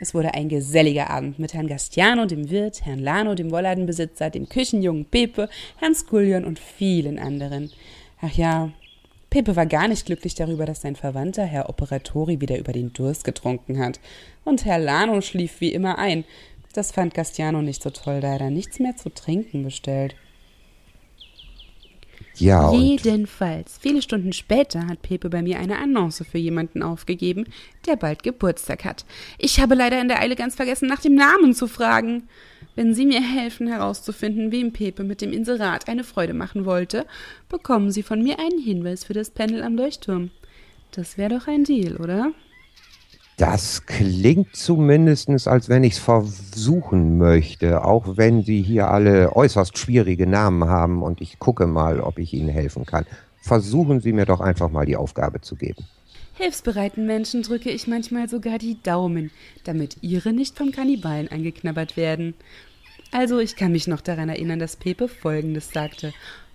[0.00, 4.48] Es wurde ein geselliger Abend mit Herrn Gastiano, dem Wirt, Herrn Lano, dem Wollladenbesitzer, dem
[4.48, 7.70] Küchenjungen Pepe, Herrn Skullion und vielen anderen.
[8.20, 8.72] Ach ja,
[9.30, 13.22] Pepe war gar nicht glücklich darüber, dass sein Verwandter, Herr Operatori, wieder über den Durst
[13.22, 14.00] getrunken hat.
[14.44, 16.24] Und Herr Lano schlief wie immer ein.
[16.72, 20.16] Das fand Gastiano nicht so toll, da er da nichts mehr zu trinken bestellt.
[22.36, 27.44] Ja, Jedenfalls, viele Stunden später hat Pepe bei mir eine Annonce für jemanden aufgegeben,
[27.86, 29.04] der bald Geburtstag hat.
[29.38, 32.28] Ich habe leider in der Eile ganz vergessen, nach dem Namen zu fragen.
[32.74, 37.06] Wenn Sie mir helfen, herauszufinden, wem Pepe mit dem Inserat eine Freude machen wollte,
[37.48, 40.30] bekommen Sie von mir einen Hinweis für das Panel am Leuchtturm.
[40.92, 42.32] Das wäre doch ein Deal, oder?
[43.38, 49.78] Das klingt zumindest, als wenn ich es versuchen möchte, auch wenn Sie hier alle äußerst
[49.78, 53.06] schwierige Namen haben und ich gucke mal, ob ich Ihnen helfen kann.
[53.40, 55.84] Versuchen Sie mir doch einfach mal die Aufgabe zu geben.
[56.34, 59.30] Hilfsbereiten Menschen drücke ich manchmal sogar die Daumen,
[59.64, 62.34] damit ihre nicht vom Kannibalen angeknabbert werden.
[63.10, 66.12] Also ich kann mich noch daran erinnern, dass Pepe Folgendes sagte.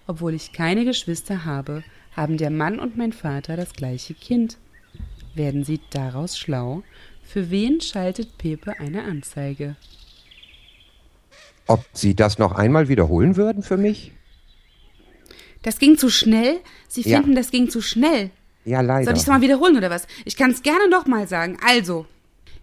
[0.08, 1.84] Obwohl ich keine Geschwister habe,
[2.16, 4.58] haben der Mann und mein Vater das gleiche Kind.
[5.38, 6.82] Werden Sie daraus schlau?
[7.24, 9.76] Für wen schaltet Pepe eine Anzeige?
[11.68, 14.14] Ob Sie das noch einmal wiederholen würden für mich?
[15.62, 16.60] Das ging zu schnell?
[16.88, 17.18] Sie Ja.
[17.18, 18.32] finden, das ging zu schnell?
[18.66, 19.06] Ja, leider.
[19.06, 20.08] Soll ich es mal wiederholen oder was?
[20.26, 21.58] Ich kann es gerne noch mal sagen.
[21.64, 22.08] Also.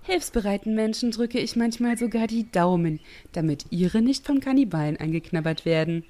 [0.02, 2.98] Hilfsbereiten Menschen drücke ich manchmal sogar die Daumen,
[3.32, 6.04] damit ihre nicht vom Kannibalen angeknabbert werden.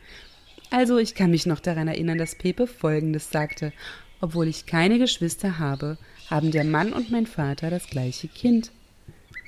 [0.70, 3.72] Also ich kann mich noch daran erinnern, dass Pepe Folgendes sagte.
[4.20, 5.98] Obwohl ich keine Geschwister habe,
[6.30, 8.70] haben der Mann und mein Vater das gleiche Kind.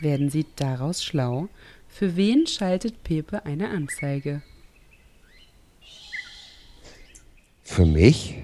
[0.00, 1.48] Werden Sie daraus schlau?
[1.88, 4.42] Für wen schaltet Pepe eine Anzeige?
[7.62, 8.36] Für mich?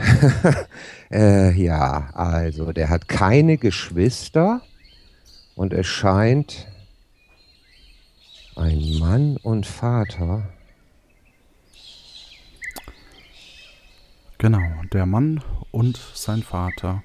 [1.10, 4.62] äh, ja, also der hat keine Geschwister
[5.56, 6.68] und es scheint
[8.56, 10.48] ein Mann und Vater.
[14.40, 14.82] genau.
[14.92, 17.04] Der Mann und sein Vater.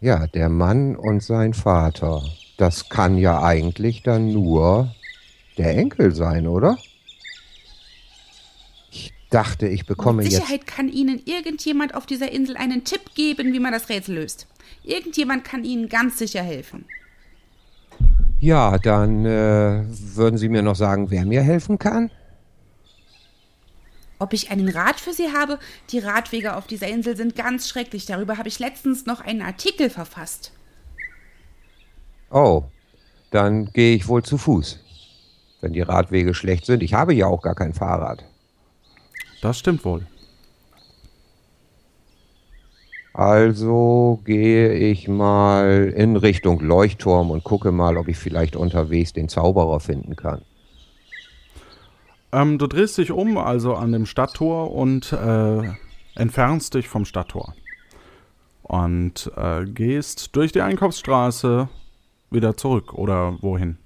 [0.00, 2.22] Ja, der Mann und sein Vater.
[2.58, 4.94] Das kann ja eigentlich dann nur
[5.58, 6.76] der Enkel sein, oder?
[8.90, 10.42] Ich dachte, ich bekomme Mit jetzt.
[10.42, 14.46] Sicherheit kann Ihnen irgendjemand auf dieser Insel einen Tipp geben, wie man das Rätsel löst.
[14.84, 16.84] Irgendjemand kann Ihnen ganz sicher helfen.
[18.38, 22.10] Ja, dann äh, würden Sie mir noch sagen, wer mir helfen kann?
[24.18, 25.58] Ob ich einen Rat für Sie habe?
[25.90, 28.06] Die Radwege auf dieser Insel sind ganz schrecklich.
[28.06, 30.52] Darüber habe ich letztens noch einen Artikel verfasst.
[32.30, 32.64] Oh,
[33.30, 34.80] dann gehe ich wohl zu Fuß.
[35.60, 36.82] Wenn die Radwege schlecht sind.
[36.82, 38.24] Ich habe ja auch gar kein Fahrrad.
[39.42, 40.06] Das stimmt wohl.
[43.12, 49.30] Also gehe ich mal in Richtung Leuchtturm und gucke mal, ob ich vielleicht unterwegs den
[49.30, 50.42] Zauberer finden kann.
[52.36, 55.62] Ähm, du drehst dich um, also an dem Stadttor und äh,
[56.16, 57.54] entfernst dich vom Stadttor.
[58.62, 61.68] Und äh, gehst durch die Einkaufsstraße
[62.30, 63.78] wieder zurück oder wohin?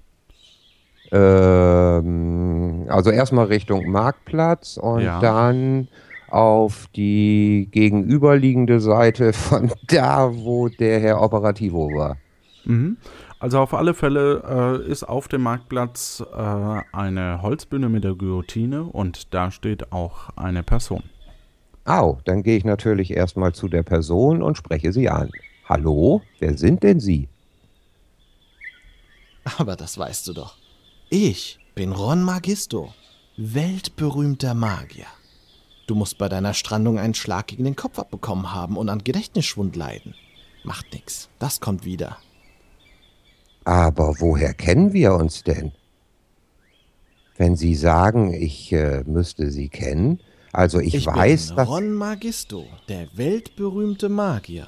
[1.11, 5.19] Ähm, also erstmal Richtung Marktplatz und Ja.
[5.19, 5.87] dann
[6.27, 12.17] auf die gegenüberliegende Seite von da, wo der Herr Operativo war.
[12.65, 12.97] Mhm.
[13.41, 18.83] Also auf alle Fälle äh, ist auf dem Marktplatz äh, eine Holzbühne mit der Guillotine
[18.83, 21.01] und da steht auch eine Person.
[21.83, 25.31] Au, dann gehe ich natürlich erstmal zu der Person und spreche sie an.
[25.67, 27.29] Hallo, wer sind denn Sie?
[29.57, 30.57] Aber das weißt du doch.
[31.09, 32.93] Ich bin Ron Magisto,
[33.37, 35.07] weltberühmter Magier.
[35.87, 39.75] Du musst bei deiner Strandung einen Schlag gegen den Kopf abbekommen haben und an Gedächtnisschwund
[39.75, 40.13] leiden.
[40.63, 42.19] Macht nix, das kommt wieder.
[43.63, 45.71] Aber woher kennen wir uns denn?
[47.37, 50.19] Wenn Sie sagen, ich äh, müsste Sie kennen,
[50.53, 51.67] also ich, weiß, bin dass...
[51.67, 54.67] Ron Magisto, der weltberühmte Magier.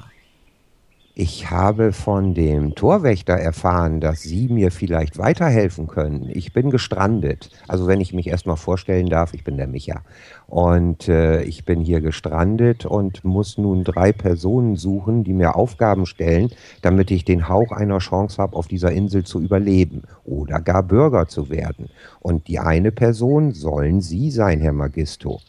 [1.16, 6.28] Ich habe von dem Torwächter erfahren, dass Sie mir vielleicht weiterhelfen können.
[6.34, 7.52] Ich bin gestrandet.
[7.68, 10.02] Also wenn ich mich erstmal vorstellen darf, ich bin der Micha.
[10.48, 16.08] Und äh, ich bin hier gestrandet und muss nun drei Personen suchen, die mir Aufgaben
[16.08, 16.50] stellen,
[16.82, 21.28] damit ich den Hauch einer Chance habe, auf dieser Insel zu überleben oder gar Bürger
[21.28, 21.90] zu werden.
[22.22, 25.42] Und die eine Person sollen Sie sein, Herr Magisto.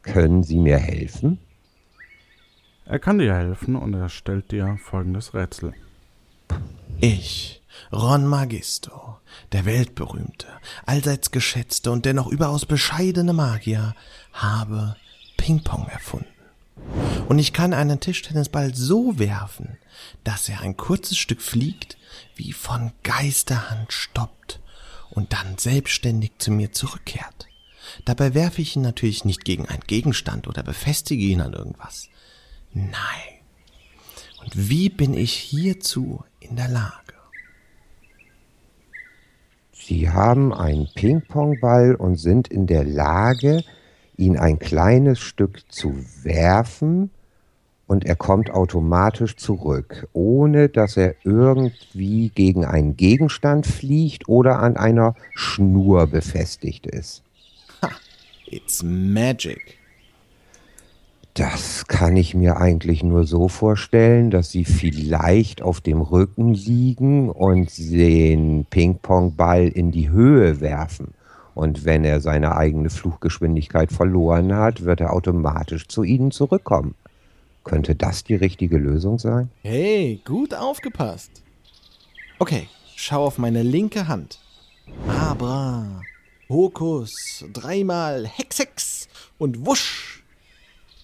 [0.00, 1.38] Können Sie mir helfen?
[2.90, 5.74] Er kann dir helfen und er stellt dir folgendes Rätsel.
[7.00, 9.18] Ich, Ron Magisto,
[9.52, 10.48] der weltberühmte,
[10.86, 13.94] allseits geschätzte und dennoch überaus bescheidene Magier,
[14.32, 14.96] habe
[15.36, 16.26] Ping-Pong erfunden.
[17.28, 19.78] Und ich kann einen Tischtennisball so werfen,
[20.24, 21.96] dass er ein kurzes Stück fliegt,
[22.34, 24.58] wie von Geisterhand stoppt
[25.10, 27.46] und dann selbstständig zu mir zurückkehrt.
[28.04, 32.08] Dabei werfe ich ihn natürlich nicht gegen einen Gegenstand oder befestige ihn an irgendwas.
[32.72, 32.90] Nein.
[34.42, 37.14] Und wie bin ich hierzu in der Lage?
[39.72, 43.64] Sie haben einen Ping-Pong-Ball und sind in der Lage,
[44.16, 47.10] ihn ein kleines Stück zu werfen
[47.90, 54.76] und er kommt automatisch zurück, ohne dass er irgendwie gegen einen Gegenstand fliegt oder an
[54.76, 57.24] einer Schnur befestigt ist.
[58.46, 59.79] It's magic.
[61.40, 67.30] Das kann ich mir eigentlich nur so vorstellen, dass sie vielleicht auf dem Rücken liegen
[67.30, 71.14] und den Ping-Pong-Ball in die Höhe werfen.
[71.54, 76.94] Und wenn er seine eigene Fluggeschwindigkeit verloren hat, wird er automatisch zu ihnen zurückkommen.
[77.64, 79.48] Könnte das die richtige Lösung sein?
[79.62, 81.42] Hey, gut aufgepasst.
[82.38, 84.40] Okay, schau auf meine linke Hand.
[85.08, 86.02] Abra,
[86.50, 90.19] Hokus, dreimal Hex, Hex und wusch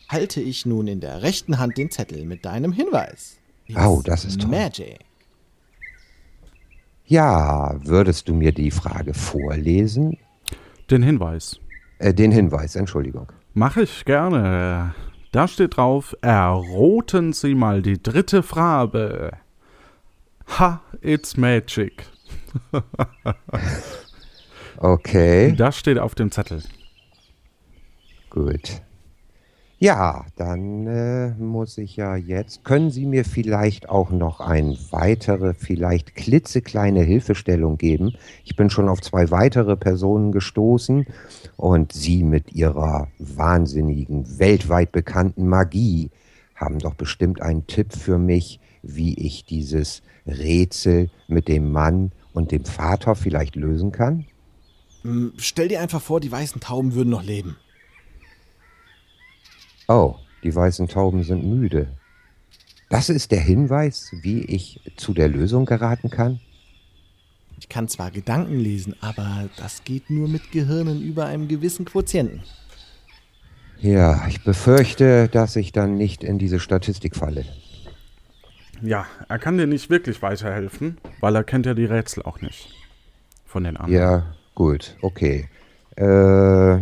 [0.08, 3.36] halte ich nun in der rechten Hand den Zettel mit deinem Hinweis.
[3.76, 4.50] Oh, das ist toll.
[4.50, 4.98] Magic.
[7.06, 10.18] Ja, würdest du mir die Frage vorlesen?
[10.90, 11.58] Den Hinweis.
[11.98, 13.30] Äh, den Hinweis, Entschuldigung.
[13.54, 14.94] Mache ich gerne.
[15.32, 19.32] Da steht drauf, erroten Sie mal die dritte Farbe.
[20.58, 22.04] Ha, it's magic.
[24.78, 26.62] Okay, Das steht auf dem Zettel.
[28.30, 28.82] gut.
[29.78, 32.64] Ja, dann äh, muss ich ja jetzt.
[32.64, 38.14] Können Sie mir vielleicht auch noch eine weitere, vielleicht klitzekleine Hilfestellung geben?
[38.44, 41.06] Ich bin schon auf zwei weitere Personen gestoßen
[41.58, 46.10] und Sie mit Ihrer wahnsinnigen, weltweit bekannten Magie
[46.54, 52.50] haben doch bestimmt einen Tipp für mich, wie ich dieses Rätsel mit dem Mann und
[52.50, 54.24] dem Vater vielleicht lösen kann?
[55.02, 57.56] Hm, Stell dir einfach vor, die weißen Tauben würden noch leben.
[59.88, 61.88] Oh, die weißen Tauben sind müde.
[62.88, 66.40] Das ist der Hinweis, wie ich zu der Lösung geraten kann?
[67.58, 72.42] Ich kann zwar Gedanken lesen, aber das geht nur mit Gehirnen über einem gewissen Quotienten.
[73.78, 77.44] Ja, ich befürchte, dass ich dann nicht in diese Statistik falle.
[78.82, 82.68] Ja, er kann dir nicht wirklich weiterhelfen, weil er kennt ja die Rätsel auch nicht.
[83.44, 84.00] Von den anderen.
[84.00, 85.48] Ja, gut, okay.
[85.96, 86.78] Äh,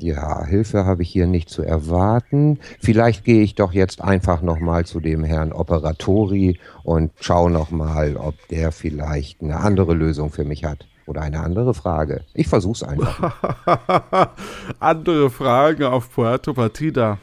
[0.00, 2.58] ja, Hilfe habe ich hier nicht zu erwarten.
[2.80, 8.34] Vielleicht gehe ich doch jetzt einfach nochmal zu dem Herrn Operatori und schaue nochmal, ob
[8.48, 10.86] der vielleicht eine andere Lösung für mich hat.
[11.06, 12.22] Oder eine andere Frage.
[12.34, 13.32] Ich versuch's einfach.
[14.78, 17.16] Andere Fragen auf Puerto Partida.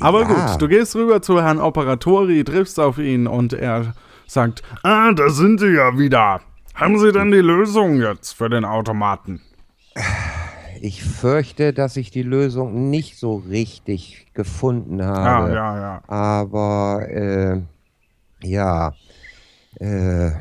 [0.00, 0.26] Aber ja.
[0.26, 3.94] gut, du gehst rüber zu Herrn Operatori, triffst auf ihn und er
[4.26, 6.42] sagt, ah, da sind Sie ja wieder.
[6.74, 9.40] Haben Sie denn die Lösung jetzt für den Automaten?
[10.80, 15.50] Ich fürchte, dass ich die Lösung nicht so richtig gefunden Ja, habe.
[15.50, 16.02] ja, ja.
[16.06, 17.60] Aber äh,
[18.42, 18.98] ja,
[19.80, 20.32] äh,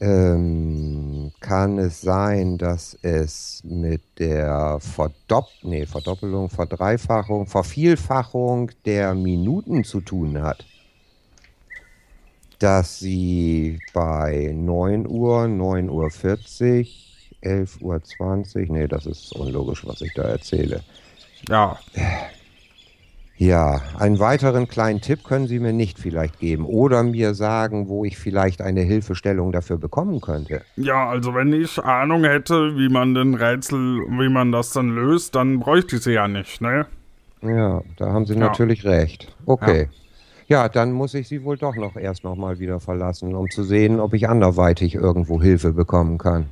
[0.00, 9.84] ähm, kann es sein, dass es mit der Verdopp nee, Verdoppelung, Verdreifachung, Vervielfachung der Minuten
[9.84, 10.68] zu tun hat?
[12.58, 19.86] Dass sie bei 9 Uhr, 9 Uhr 40, 11 Uhr 20, nee, das ist unlogisch,
[19.86, 20.84] was ich da erzähle.
[21.48, 21.80] Ja,
[23.38, 28.04] Ja, einen weiteren kleinen Tipp können Sie mir nicht vielleicht geben oder mir sagen, wo
[28.04, 30.66] ich vielleicht eine Hilfestellung dafür bekommen könnte.
[30.76, 33.78] ja, also wenn ich Ahnung hätte, wie man den Rätsel,
[34.08, 36.86] wie man das dann löst, dann bräuchte ich sie ja nicht, ne?
[37.42, 38.36] Ja, da haben Sie Ja.
[38.36, 39.34] natürlich recht.
[39.46, 39.88] Okay.
[39.88, 40.07] Ja.
[40.68, 44.00] Dann muss ich Sie wohl doch noch erst noch mal wieder verlassen, um zu sehen,
[44.00, 46.46] ob ich anderweitig irgendwo Hilfe bekommen kann.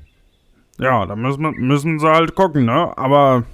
[0.79, 2.93] Ja, da müssen, müssen sie halt gucken, ne?
[2.99, 3.45] Aber,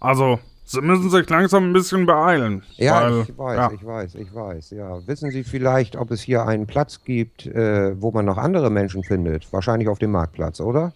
[0.00, 2.62] also, sie müssen sich langsam ein bisschen beeilen.
[2.76, 3.72] Ja, weil, ich weiß, ja.
[3.72, 4.70] ich weiß, ich weiß.
[4.70, 8.70] Ja, wissen Sie vielleicht, ob es hier einen Platz gibt, äh, wo man noch andere
[8.70, 9.52] Menschen findet?
[9.52, 10.94] Wahrscheinlich auf dem Marktplatz, oder?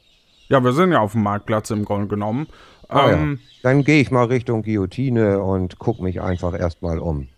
[0.49, 2.47] Ja, wir sind ja auf dem Marktplatz im Grunde genommen.
[2.89, 3.49] Ah, ähm, ja.
[3.65, 7.29] Dann gehe ich mal Richtung Guillotine und guck mich einfach erstmal um.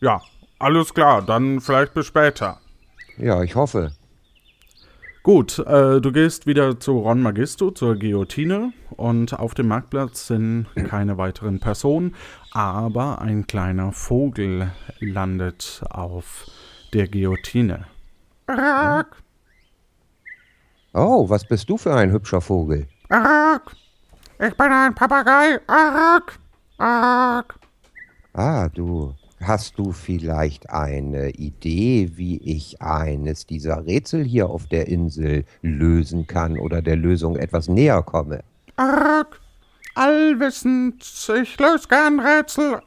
[0.00, 0.20] ja,
[0.58, 2.58] alles klar, dann vielleicht bis später.
[3.16, 3.92] Ja, ich hoffe.
[5.22, 8.72] Gut, äh, du gehst wieder zu Ron Magisto, zur Guillotine.
[8.90, 12.16] Und auf dem Marktplatz sind keine weiteren Personen,
[12.52, 16.46] aber ein kleiner Vogel landet auf
[16.94, 17.86] der Guillotine.
[20.94, 22.88] Oh, was bist du für ein hübscher Vogel?
[24.40, 25.60] Ich bin ein Papagei.
[28.32, 29.14] Ah, du.
[29.40, 36.26] Hast du vielleicht eine Idee, wie ich eines dieser Rätsel hier auf der Insel lösen
[36.26, 38.42] kann oder der Lösung etwas näher komme?
[39.94, 42.80] Allwissend, ich löse gern Rätsel.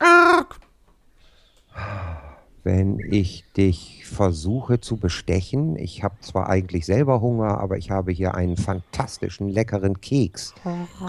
[2.64, 8.12] Wenn ich dich versuche zu bestechen, ich habe zwar eigentlich selber Hunger, aber ich habe
[8.12, 10.54] hier einen fantastischen leckeren Keks.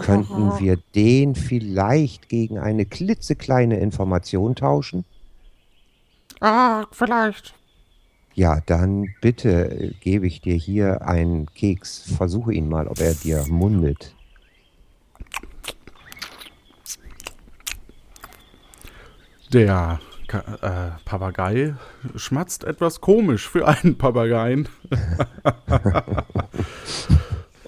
[0.01, 5.05] Könnten wir den vielleicht gegen eine klitzekleine Information tauschen?
[6.43, 7.53] Ah, vielleicht.
[8.33, 12.13] Ja, dann bitte äh, gebe ich dir hier einen Keks.
[12.17, 14.13] Versuche ihn mal, ob er dir mundet.
[19.53, 21.75] Der Ka äh, Papagei
[22.17, 24.67] schmatzt etwas komisch für einen Papageien.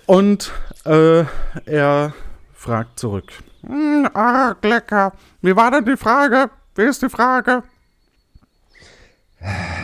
[0.05, 0.51] Und
[0.83, 1.23] äh,
[1.63, 2.13] er
[2.53, 3.31] fragt zurück.
[3.65, 5.13] Hm, ah, lecker.
[5.41, 6.49] Wie war denn die Frage?
[6.75, 7.63] Wie ist die Frage?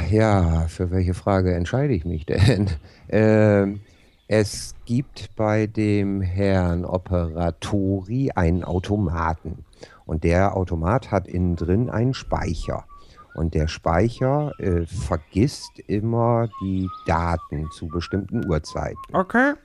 [0.10, 2.70] Ja, für welche Frage entscheide ich mich denn?
[3.14, 3.82] Ähm,
[4.30, 9.66] es gibt bei dem Herrn Operatori einen Automaten.
[10.06, 12.86] Und der Automat hat innen drin einen Speicher.
[13.34, 18.98] Und der Speicher äh, vergisst immer die Daten zu bestimmten Uhrzeiten.
[19.12, 19.56] Okay.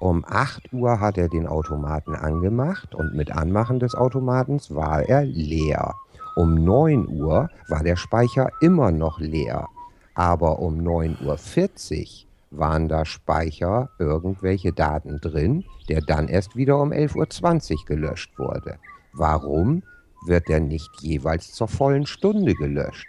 [0.00, 5.24] Um 8 Uhr hat er den Automaten angemacht und mit Anmachen des Automatens war er
[5.24, 5.94] leer.
[6.36, 9.68] Um 9 Uhr war der Speicher immer noch leer.
[10.14, 16.92] Aber um 9.40 Uhr waren da Speicher irgendwelche Daten drin, der dann erst wieder um
[16.92, 18.78] 11.20 Uhr gelöscht wurde.
[19.14, 19.82] Warum
[20.26, 23.08] wird der nicht jeweils zur vollen Stunde gelöscht?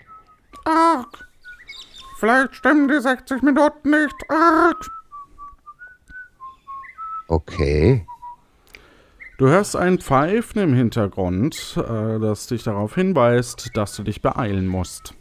[0.64, 1.28] Arg.
[2.20, 4.16] Vielleicht stimmen die 60 Minuten nicht.
[4.30, 4.88] Arg.
[7.28, 8.06] Okay,
[9.38, 14.66] Du hörst ein Pfeifen im Hintergrund, äh, das dich darauf hinweist, dass du dich beeilen
[14.66, 15.14] musst.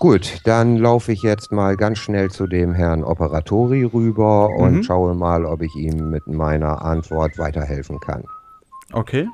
[0.00, 4.82] Gut, dann laufe ich jetzt mal ganz schnell zu dem Herrn Operatori rüber und Mhm.
[4.82, 8.24] schaue mal, ob ich ihm mit meiner Antwort weiterhelfen kann.
[8.92, 9.28] Okay.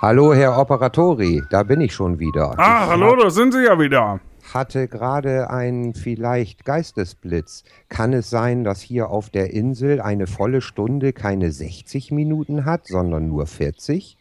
[0.00, 2.54] Hallo, Herr Operatori, da bin ich schon wieder.
[2.58, 4.20] Ah, ich hallo, da sind sie ja wieder.
[4.54, 7.64] Hatte gerade einen vielleicht Geistesblitz.
[7.88, 12.86] Kann es sein, dass hier auf der Insel eine volle Stunde keine 60 Minuten hat,
[12.86, 14.16] sondern nur 40?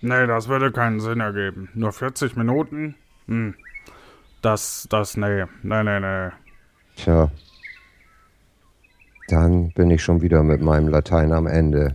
[0.00, 1.68] Nee, das würde keinen Sinn ergeben.
[1.74, 2.94] Nur 40 Minuten?
[3.26, 3.54] Hm.
[4.42, 5.44] Das, das, nee.
[5.62, 6.28] Nee, nee, nee.
[6.96, 7.30] Tja.
[9.28, 11.94] Dann bin ich schon wieder mit meinem Latein am Ende.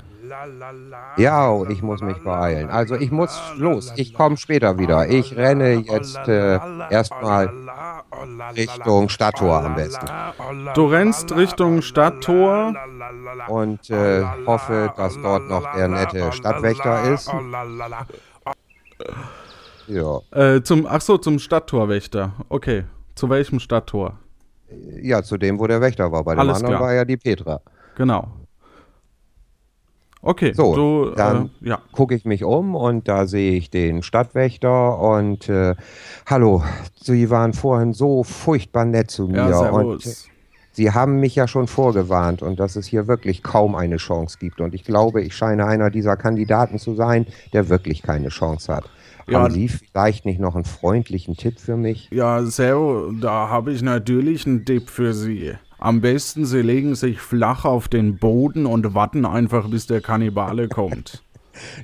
[1.18, 2.70] Ja, ich muss mich beeilen.
[2.70, 3.94] Also ich muss los.
[3.96, 5.08] Ich komme später wieder.
[5.08, 6.60] Ich renne jetzt äh,
[6.90, 7.50] erstmal
[8.56, 10.06] Richtung Stadttor am besten.
[10.76, 12.74] Du rennst Richtung Stadttor.
[13.48, 17.32] Und äh, hoffe, dass dort noch der nette Stadtwächter ist.
[19.88, 22.34] Ja, Äh, zum, ach so, zum Stadttorwächter.
[22.50, 22.86] Okay.
[23.16, 24.20] Zu welchem Stadttor?
[25.02, 26.24] ja, zu dem, wo der Wächter war.
[26.24, 26.88] Bei dem Alles anderen klar.
[26.88, 27.60] war ja die Petra.
[27.96, 28.28] Genau.
[30.22, 31.82] Okay, So, du, dann äh, ja.
[31.94, 35.76] gucke ich mich um und da sehe ich den Stadtwächter und äh,
[36.26, 36.62] hallo,
[36.96, 40.28] Sie waren vorhin so furchtbar nett zu mir Ja, und servus.
[40.72, 44.62] Sie haben mich ja schon vorgewarnt und dass es hier wirklich kaum eine Chance gibt
[44.62, 48.90] und ich glaube, ich scheine einer dieser Kandidaten zu sein, der wirklich keine Chance hat.
[49.28, 49.42] Ja.
[49.42, 52.10] Haben Sie vielleicht nicht noch einen freundlichen Tipp für mich?
[52.12, 55.54] Ja, Servo, da habe ich natürlich einen Tipp für Sie.
[55.80, 60.68] Am besten, Sie legen sich flach auf den Boden und warten einfach, bis der Kannibale
[60.68, 61.24] kommt.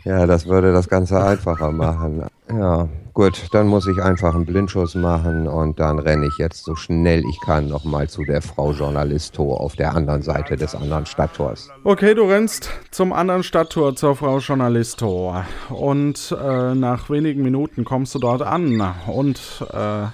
[0.04, 2.26] Ja, das würde das Ganze einfacher machen.
[2.50, 6.76] Ja, gut, dann muss ich einfach einen Blindschuss machen und dann renne ich jetzt so
[6.76, 11.70] schnell ich kann nochmal zu der Frau Journalisto auf der anderen Seite des anderen Stadttors.
[11.84, 15.36] Okay, du rennst zum anderen Stadttor zur Frau Journalisto.
[15.70, 18.94] Und äh, nach wenigen Minuten kommst du dort an.
[19.08, 20.06] Und äh,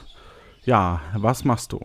[0.63, 1.79] ja, was machst du?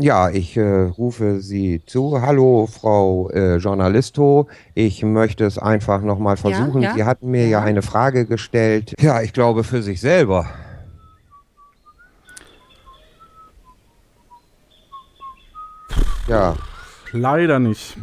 [0.00, 0.62] Ja, ich äh,
[0.96, 2.20] rufe Sie zu.
[2.22, 4.46] Hallo, Frau äh, Journalisto.
[4.74, 6.82] Ich möchte es einfach nochmal versuchen.
[6.82, 6.94] ja?
[6.94, 7.58] Sie hatten mir ja.
[7.58, 7.62] Ja.
[7.62, 8.94] eine Frage gestellt.
[9.00, 10.46] Ja, ich glaube für sich selber.
[16.28, 16.56] Ja,
[17.12, 17.96] Leider nicht.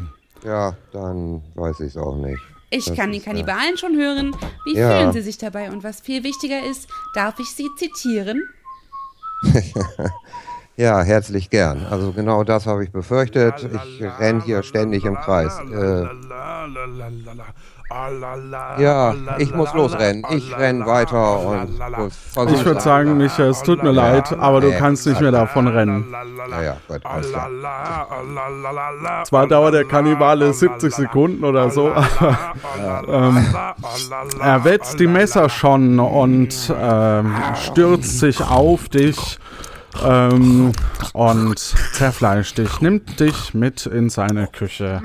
[0.44, 2.42] ja, dann weiß ich es auch nicht.
[2.72, 4.36] Ich Das kann die äh, Kannibalen schon hören.
[4.66, 4.98] Wie Ja.
[5.00, 5.70] fühlen Sie sich dabei?
[5.72, 8.42] Und was viel wichtiger ist, darf ich Sie zitieren?
[10.78, 11.86] Ja, herzlich gern.
[11.90, 13.68] Also genau das habe ich befürchtet.
[13.74, 15.58] Ich renne hier ständig im Kreis.
[15.72, 16.04] Äh,
[18.82, 20.26] ja, ich muss losrennen.
[20.32, 21.80] Ich renne weiter und.
[22.52, 26.14] Ich würde sagen, Micha, es tut mir leid, aber du kannst nicht mehr davon rennen.
[26.50, 27.50] Ja, ja, gut, alles klar.
[29.26, 33.56] Zwar dauert der Kannibale 70 Sekunden oder so, aber ähm,
[34.42, 39.40] er wetzt die Messer schon und ähm, stürzt sich auf dich
[40.04, 40.72] ähm,
[41.14, 45.02] und zerfleischt dich, nimmt dich mit in seine Küche.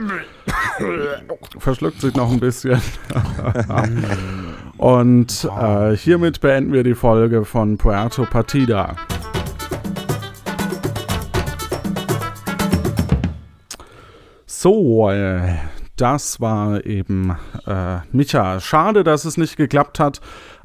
[1.59, 2.80] Verschluckt sich noch ein bisschen.
[4.78, 8.97] und äh, hiermit beenden wir die Folge von Puerto Partida.
[14.47, 15.57] So, äh,
[15.97, 17.36] das war eben
[17.66, 18.61] äh, Micha.
[18.61, 20.20] Schade, dass es nicht geklappt hat,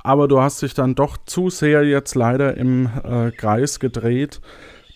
[0.06, 4.39] aber du hast dich dann doch zu sehr jetzt leider im äh, Kreis gedreht,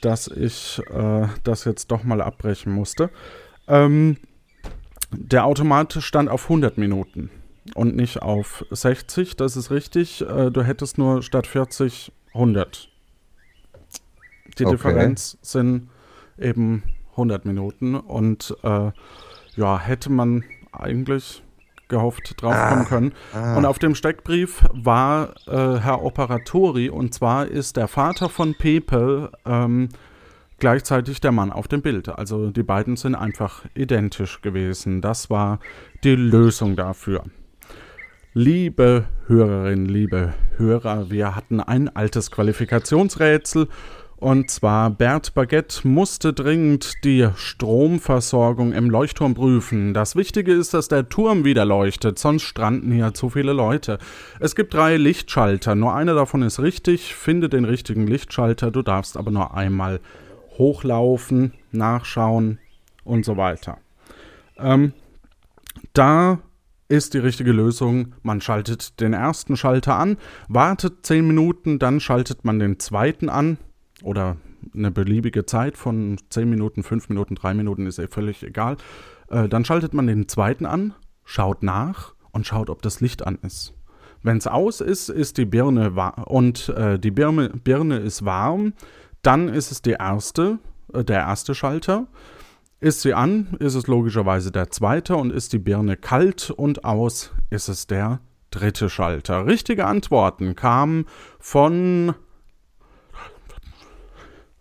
[0.01, 3.09] dass ich äh, das jetzt doch mal abbrechen musste.
[3.67, 4.17] Ähm,
[5.11, 7.31] der Automat stand auf 100 Minuten
[7.75, 10.21] und nicht auf 60, das ist richtig.
[10.21, 12.89] Äh, du hättest nur statt 40 100.
[14.57, 14.75] Die Okay.
[14.75, 15.89] Differenz sind
[16.37, 18.91] eben 100 Minuten und äh,
[19.55, 21.43] ja, hätte man eigentlich
[21.89, 23.13] gehofft draufkommen können.
[23.57, 29.31] Und auf dem Steckbrief war äh, Herr Operatori und zwar ist der Vater von Pepe
[29.45, 29.89] ähm,
[30.59, 32.09] gleichzeitig der Mann auf dem Bild.
[32.09, 35.01] Also die beiden sind einfach identisch gewesen.
[35.01, 35.59] Das war
[36.03, 37.23] die Lösung dafür.
[38.33, 43.67] Liebe Hörerinnen, liebe Hörer, wir hatten ein altes Qualifikationsrätsel
[44.19, 49.93] und zwar Bert Baguette musste dringend die Stromversorgung im Leuchtturm prüfen.
[49.93, 53.97] Das Wichtige ist, dass der Turm wieder leuchtet, sonst stranden hier zu viele Leute.
[54.41, 57.15] Es gibt drei Lichtschalter, nur einer davon ist richtig.
[57.15, 60.01] Finde den richtigen Lichtschalter, du darfst aber nur einmal
[60.57, 62.59] hochlaufen, nachschauen
[63.05, 63.77] und so weiter.
[64.57, 64.91] Ähm,
[65.93, 66.39] da
[66.89, 68.15] ist die richtige Lösung.
[68.21, 70.17] Man schaltet den ersten Schalter an,
[70.49, 73.59] wartet 10 Minuten, dann schaltet man den zweiten an
[74.03, 74.37] oder
[74.73, 78.77] eine beliebige Zeit von 10 Minuten, 5 Minuten, 3 Minuten ist ja völlig egal.
[79.29, 80.93] Äh, dann schaltet man den zweiten an,
[81.23, 83.73] schaut nach und schaut, ob das Licht an ist.
[84.21, 85.91] Wenn es aus ist, ist die Birne
[86.25, 88.73] und äh, die Birne, Birne ist warm,
[89.21, 90.59] dann ist es die erste,
[90.93, 92.07] äh, der erste Schalter.
[92.81, 97.31] Ist sie an, ist es logischerweise der zweite und ist die Birne kalt und aus,
[97.49, 98.19] ist es der
[98.51, 99.45] dritte Schalter.
[99.45, 101.05] Richtige Antworten kamen
[101.39, 102.15] von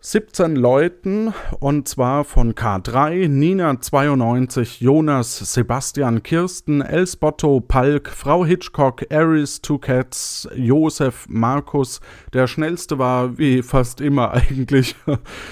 [0.01, 9.05] 17 Leuten und zwar von K3, Nina 92, Jonas, Sebastian, Kirsten, Elsbotto, Palk, Frau Hitchcock,
[9.11, 11.99] Aris, Two Cats, Josef, Markus.
[12.31, 14.95] Der schnellste war wie fast immer eigentlich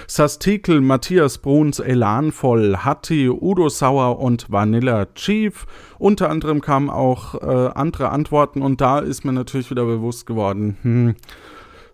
[0.07, 5.65] Sastikel, Matthias Bruns, Elanvoll, Hatti, Udo Sauer und Vanilla Chief.
[5.99, 10.77] Unter anderem kamen auch äh, andere Antworten und da ist mir natürlich wieder bewusst geworden,
[10.83, 11.15] hm,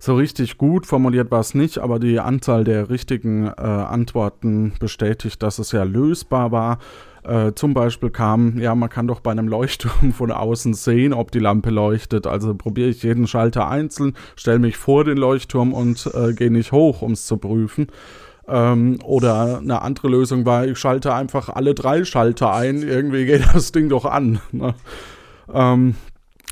[0.03, 5.41] so richtig gut formuliert war es nicht, aber die Anzahl der richtigen äh, Antworten bestätigt,
[5.41, 6.79] dass es ja lösbar war.
[7.23, 11.31] Äh, zum Beispiel kam, ja, man kann doch bei einem Leuchtturm von außen sehen, ob
[11.31, 12.27] die Lampe leuchtet.
[12.27, 16.73] Also probiere ich jeden Schalter einzeln, stelle mich vor den Leuchtturm und äh, gehe nicht
[16.73, 17.87] hoch, um es zu prüfen.
[18.45, 23.45] Ähm, oder eine andere Lösung war, ich schalte einfach alle drei Schalter ein, irgendwie geht
[23.53, 24.41] das Ding doch an.
[24.51, 24.75] Ne?
[25.53, 25.95] Ähm,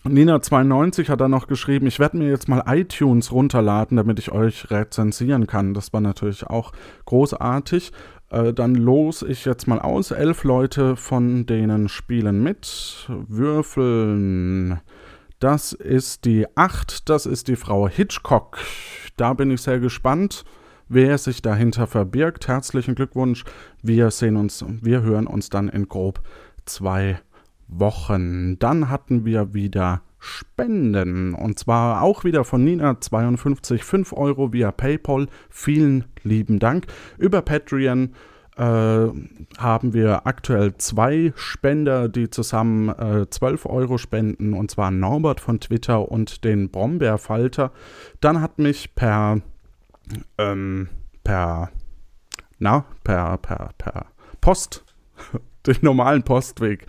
[0.03, 4.71] Nina92 hat dann noch geschrieben, ich werde mir jetzt mal iTunes runterladen, damit ich euch
[4.71, 5.75] rezensieren kann.
[5.75, 6.71] Das war natürlich auch
[7.05, 7.91] großartig.
[8.31, 10.09] Äh, dann los ich jetzt mal aus.
[10.09, 13.07] Elf Leute von denen spielen mit.
[13.27, 14.79] Würfeln.
[15.39, 18.57] Das ist die 8, das ist die Frau Hitchcock.
[19.17, 20.45] Da bin ich sehr gespannt,
[20.87, 22.47] wer sich dahinter verbirgt.
[22.47, 23.43] Herzlichen Glückwunsch.
[23.83, 26.21] Wir sehen uns, wir hören uns dann in grob
[26.65, 27.30] zwei Wochen.
[27.71, 35.27] Dann hatten wir wieder Spenden und zwar auch wieder von Nina52 5 Euro via PayPal.
[35.49, 36.85] Vielen lieben Dank.
[37.17, 38.13] Über Patreon
[38.55, 45.39] äh, haben wir aktuell zwei Spender, die zusammen äh, 12 Euro spenden und zwar Norbert
[45.39, 47.71] von Twitter und den Brombeerfalter.
[48.19, 49.41] Dann hat mich per
[50.37, 50.89] ähm,
[51.23, 51.71] per
[52.59, 54.05] na, per, per, per
[54.39, 54.85] Post,
[55.65, 56.85] den normalen Postweg,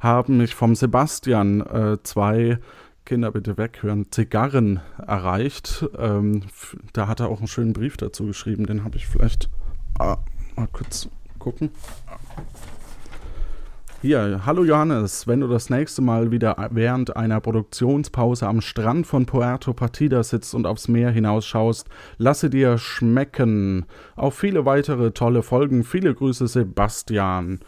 [0.00, 2.58] haben mich vom Sebastian äh, zwei
[3.04, 5.86] Kinder bitte weghören, Zigarren erreicht.
[5.98, 6.42] Ähm,
[6.92, 9.48] da hat er auch einen schönen Brief dazu geschrieben, den habe ich vielleicht
[9.98, 10.18] ah,
[10.56, 11.70] mal kurz gucken.
[14.02, 19.24] Hier, hallo Johannes, wenn du das nächste Mal wieder während einer Produktionspause am Strand von
[19.24, 21.88] Puerto Partida sitzt und aufs Meer hinausschaust,
[22.18, 23.86] lasse dir schmecken.
[24.14, 27.60] Auf viele weitere tolle Folgen, viele Grüße Sebastian.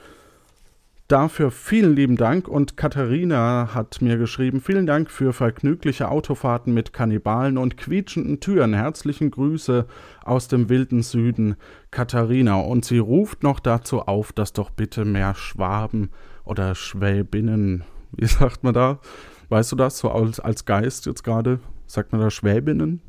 [1.09, 6.93] Dafür vielen lieben Dank und Katharina hat mir geschrieben, vielen Dank für vergnügliche Autofahrten mit
[6.93, 8.75] Kannibalen und quietschenden Türen.
[8.75, 9.87] Herzlichen Grüße
[10.23, 11.57] aus dem wilden Süden,
[11.91, 12.57] Katharina.
[12.57, 16.11] Und sie ruft noch dazu auf, dass doch bitte mehr Schwaben
[16.45, 19.01] oder Schwäbinnen, wie sagt man da?
[19.49, 21.61] Weißt du das, so als, als Geist jetzt gerade?
[21.87, 23.01] Sagt man da Schwäbinnen?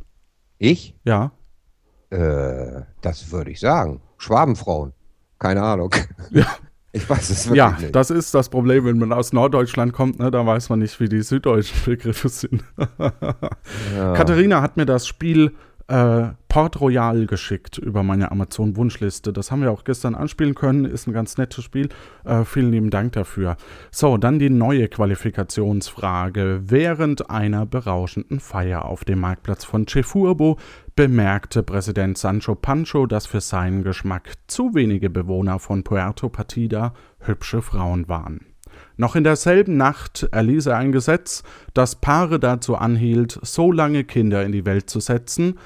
[0.58, 0.96] Ich?
[1.04, 1.34] Ja.
[2.12, 4.00] Äh, das würde ich sagen.
[4.18, 4.94] Schwabenfrauen.
[5.38, 5.94] Keine Ahnung.
[6.30, 6.46] Ja.
[6.92, 7.96] Ich weiß es wirklich Ja, nicht.
[7.96, 11.08] das ist das Problem, wenn man aus Norddeutschland kommt, ne, da weiß man nicht, wie
[11.08, 12.64] die süddeutschen Begriffe sind.
[13.96, 14.14] Ja.
[14.14, 15.52] Katharina hat mir das Spiel
[15.90, 19.34] äh, Port Royal geschickt über meine Amazon-Wunschliste.
[19.34, 20.86] Das haben wir auch gestern anspielen können.
[20.86, 21.90] Ist ein ganz nettes Spiel.
[22.26, 23.58] Äh, vielen lieben Dank dafür.
[23.92, 26.62] So, dann die neue Qualifikationsfrage.
[26.64, 30.58] Während einer berauschenden Feier auf dem Marktplatz von Chefurbo
[30.96, 37.62] bemerkte Präsident Sancho Pancho, dass für seinen Geschmack zu wenige Bewohner von Puerto Partida hübsche
[37.62, 38.46] Frauen waren.
[38.98, 44.44] Noch in derselben Nacht erließ er ein Gesetz, das Paare dazu anhielt, so lange Kinder
[44.44, 45.58] in die Welt zu setzen,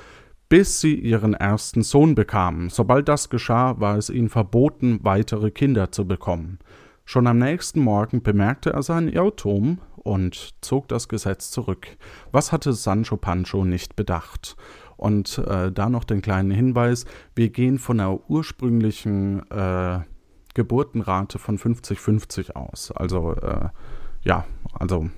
[0.54, 2.70] bis sie ihren ersten Sohn bekamen.
[2.70, 6.60] Sobald das geschah, war es ihnen verboten, weitere Kinder zu bekommen.
[7.06, 11.88] Schon am nächsten Morgen bemerkte er seinen Irrtum und zog das Gesetz zurück.
[12.32, 14.56] Was hatte Sancho Pancho nicht bedacht?
[14.96, 20.02] Und äh, da noch den kleinen Hinweis, wir gehen von der ursprünglichen äh,
[20.54, 22.92] Geburtenrate von 50-50 aus.
[22.92, 23.70] Also äh,
[24.22, 25.10] ja, also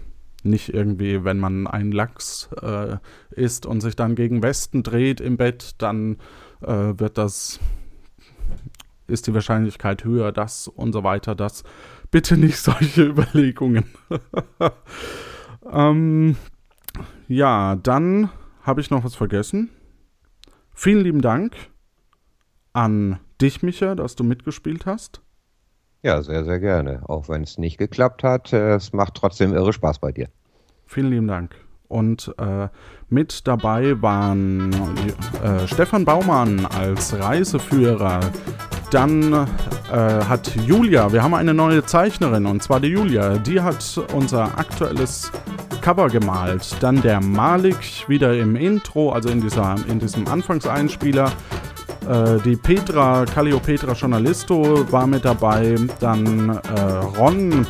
[0.45, 2.97] nicht irgendwie, wenn man einen Lachs äh,
[3.31, 6.17] isst und sich dann gegen Westen dreht im Bett, dann
[6.61, 7.59] äh, wird das,
[9.07, 11.63] ist die Wahrscheinlichkeit höher, das und so weiter, das.
[12.11, 13.85] Bitte nicht solche Überlegungen.
[15.71, 16.35] ähm,
[17.27, 18.29] ja, dann
[18.61, 19.69] habe ich noch was vergessen.
[20.73, 21.55] Vielen lieben Dank
[22.73, 25.21] an dich, Micha, dass du mitgespielt hast.
[26.05, 27.01] Ja, sehr, sehr gerne.
[27.07, 30.27] Auch wenn es nicht geklappt hat, äh, es macht trotzdem irre Spaß bei dir.
[30.85, 31.55] Vielen lieben Dank.
[31.87, 32.67] Und äh,
[33.09, 34.71] mit dabei waren
[35.43, 38.19] äh, Stefan Baumann als Reiseführer.
[38.91, 43.99] Dann äh, hat Julia, wir haben eine neue Zeichnerin und zwar die Julia, die hat
[44.13, 45.31] unser aktuelles
[45.81, 46.75] Cover gemalt.
[46.81, 51.31] Dann der Malik wieder im Intro, also in, dieser, in diesem Anfangseinspieler.
[52.07, 55.75] Äh, die Petra, Calliopetra Journalisto war mit dabei.
[55.99, 56.81] Dann äh,
[57.17, 57.65] Ron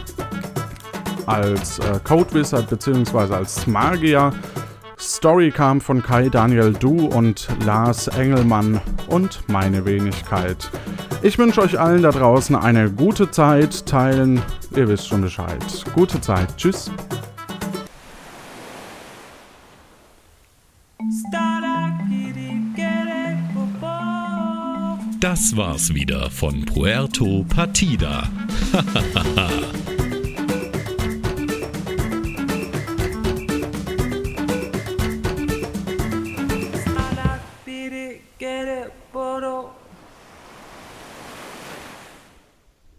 [1.26, 3.34] als äh, Code Wizard bzw.
[3.34, 4.32] als Magier.
[4.98, 10.70] Story kam von Kai Daniel Du und Lars Engelmann und meine Wenigkeit.
[11.22, 13.86] Ich wünsche euch allen da draußen eine gute Zeit.
[13.86, 14.42] Teilen,
[14.76, 15.64] ihr wisst schon Bescheid.
[15.94, 16.56] Gute Zeit.
[16.58, 16.92] Tschüss.
[25.26, 28.30] Das war's wieder von Puerto Partida.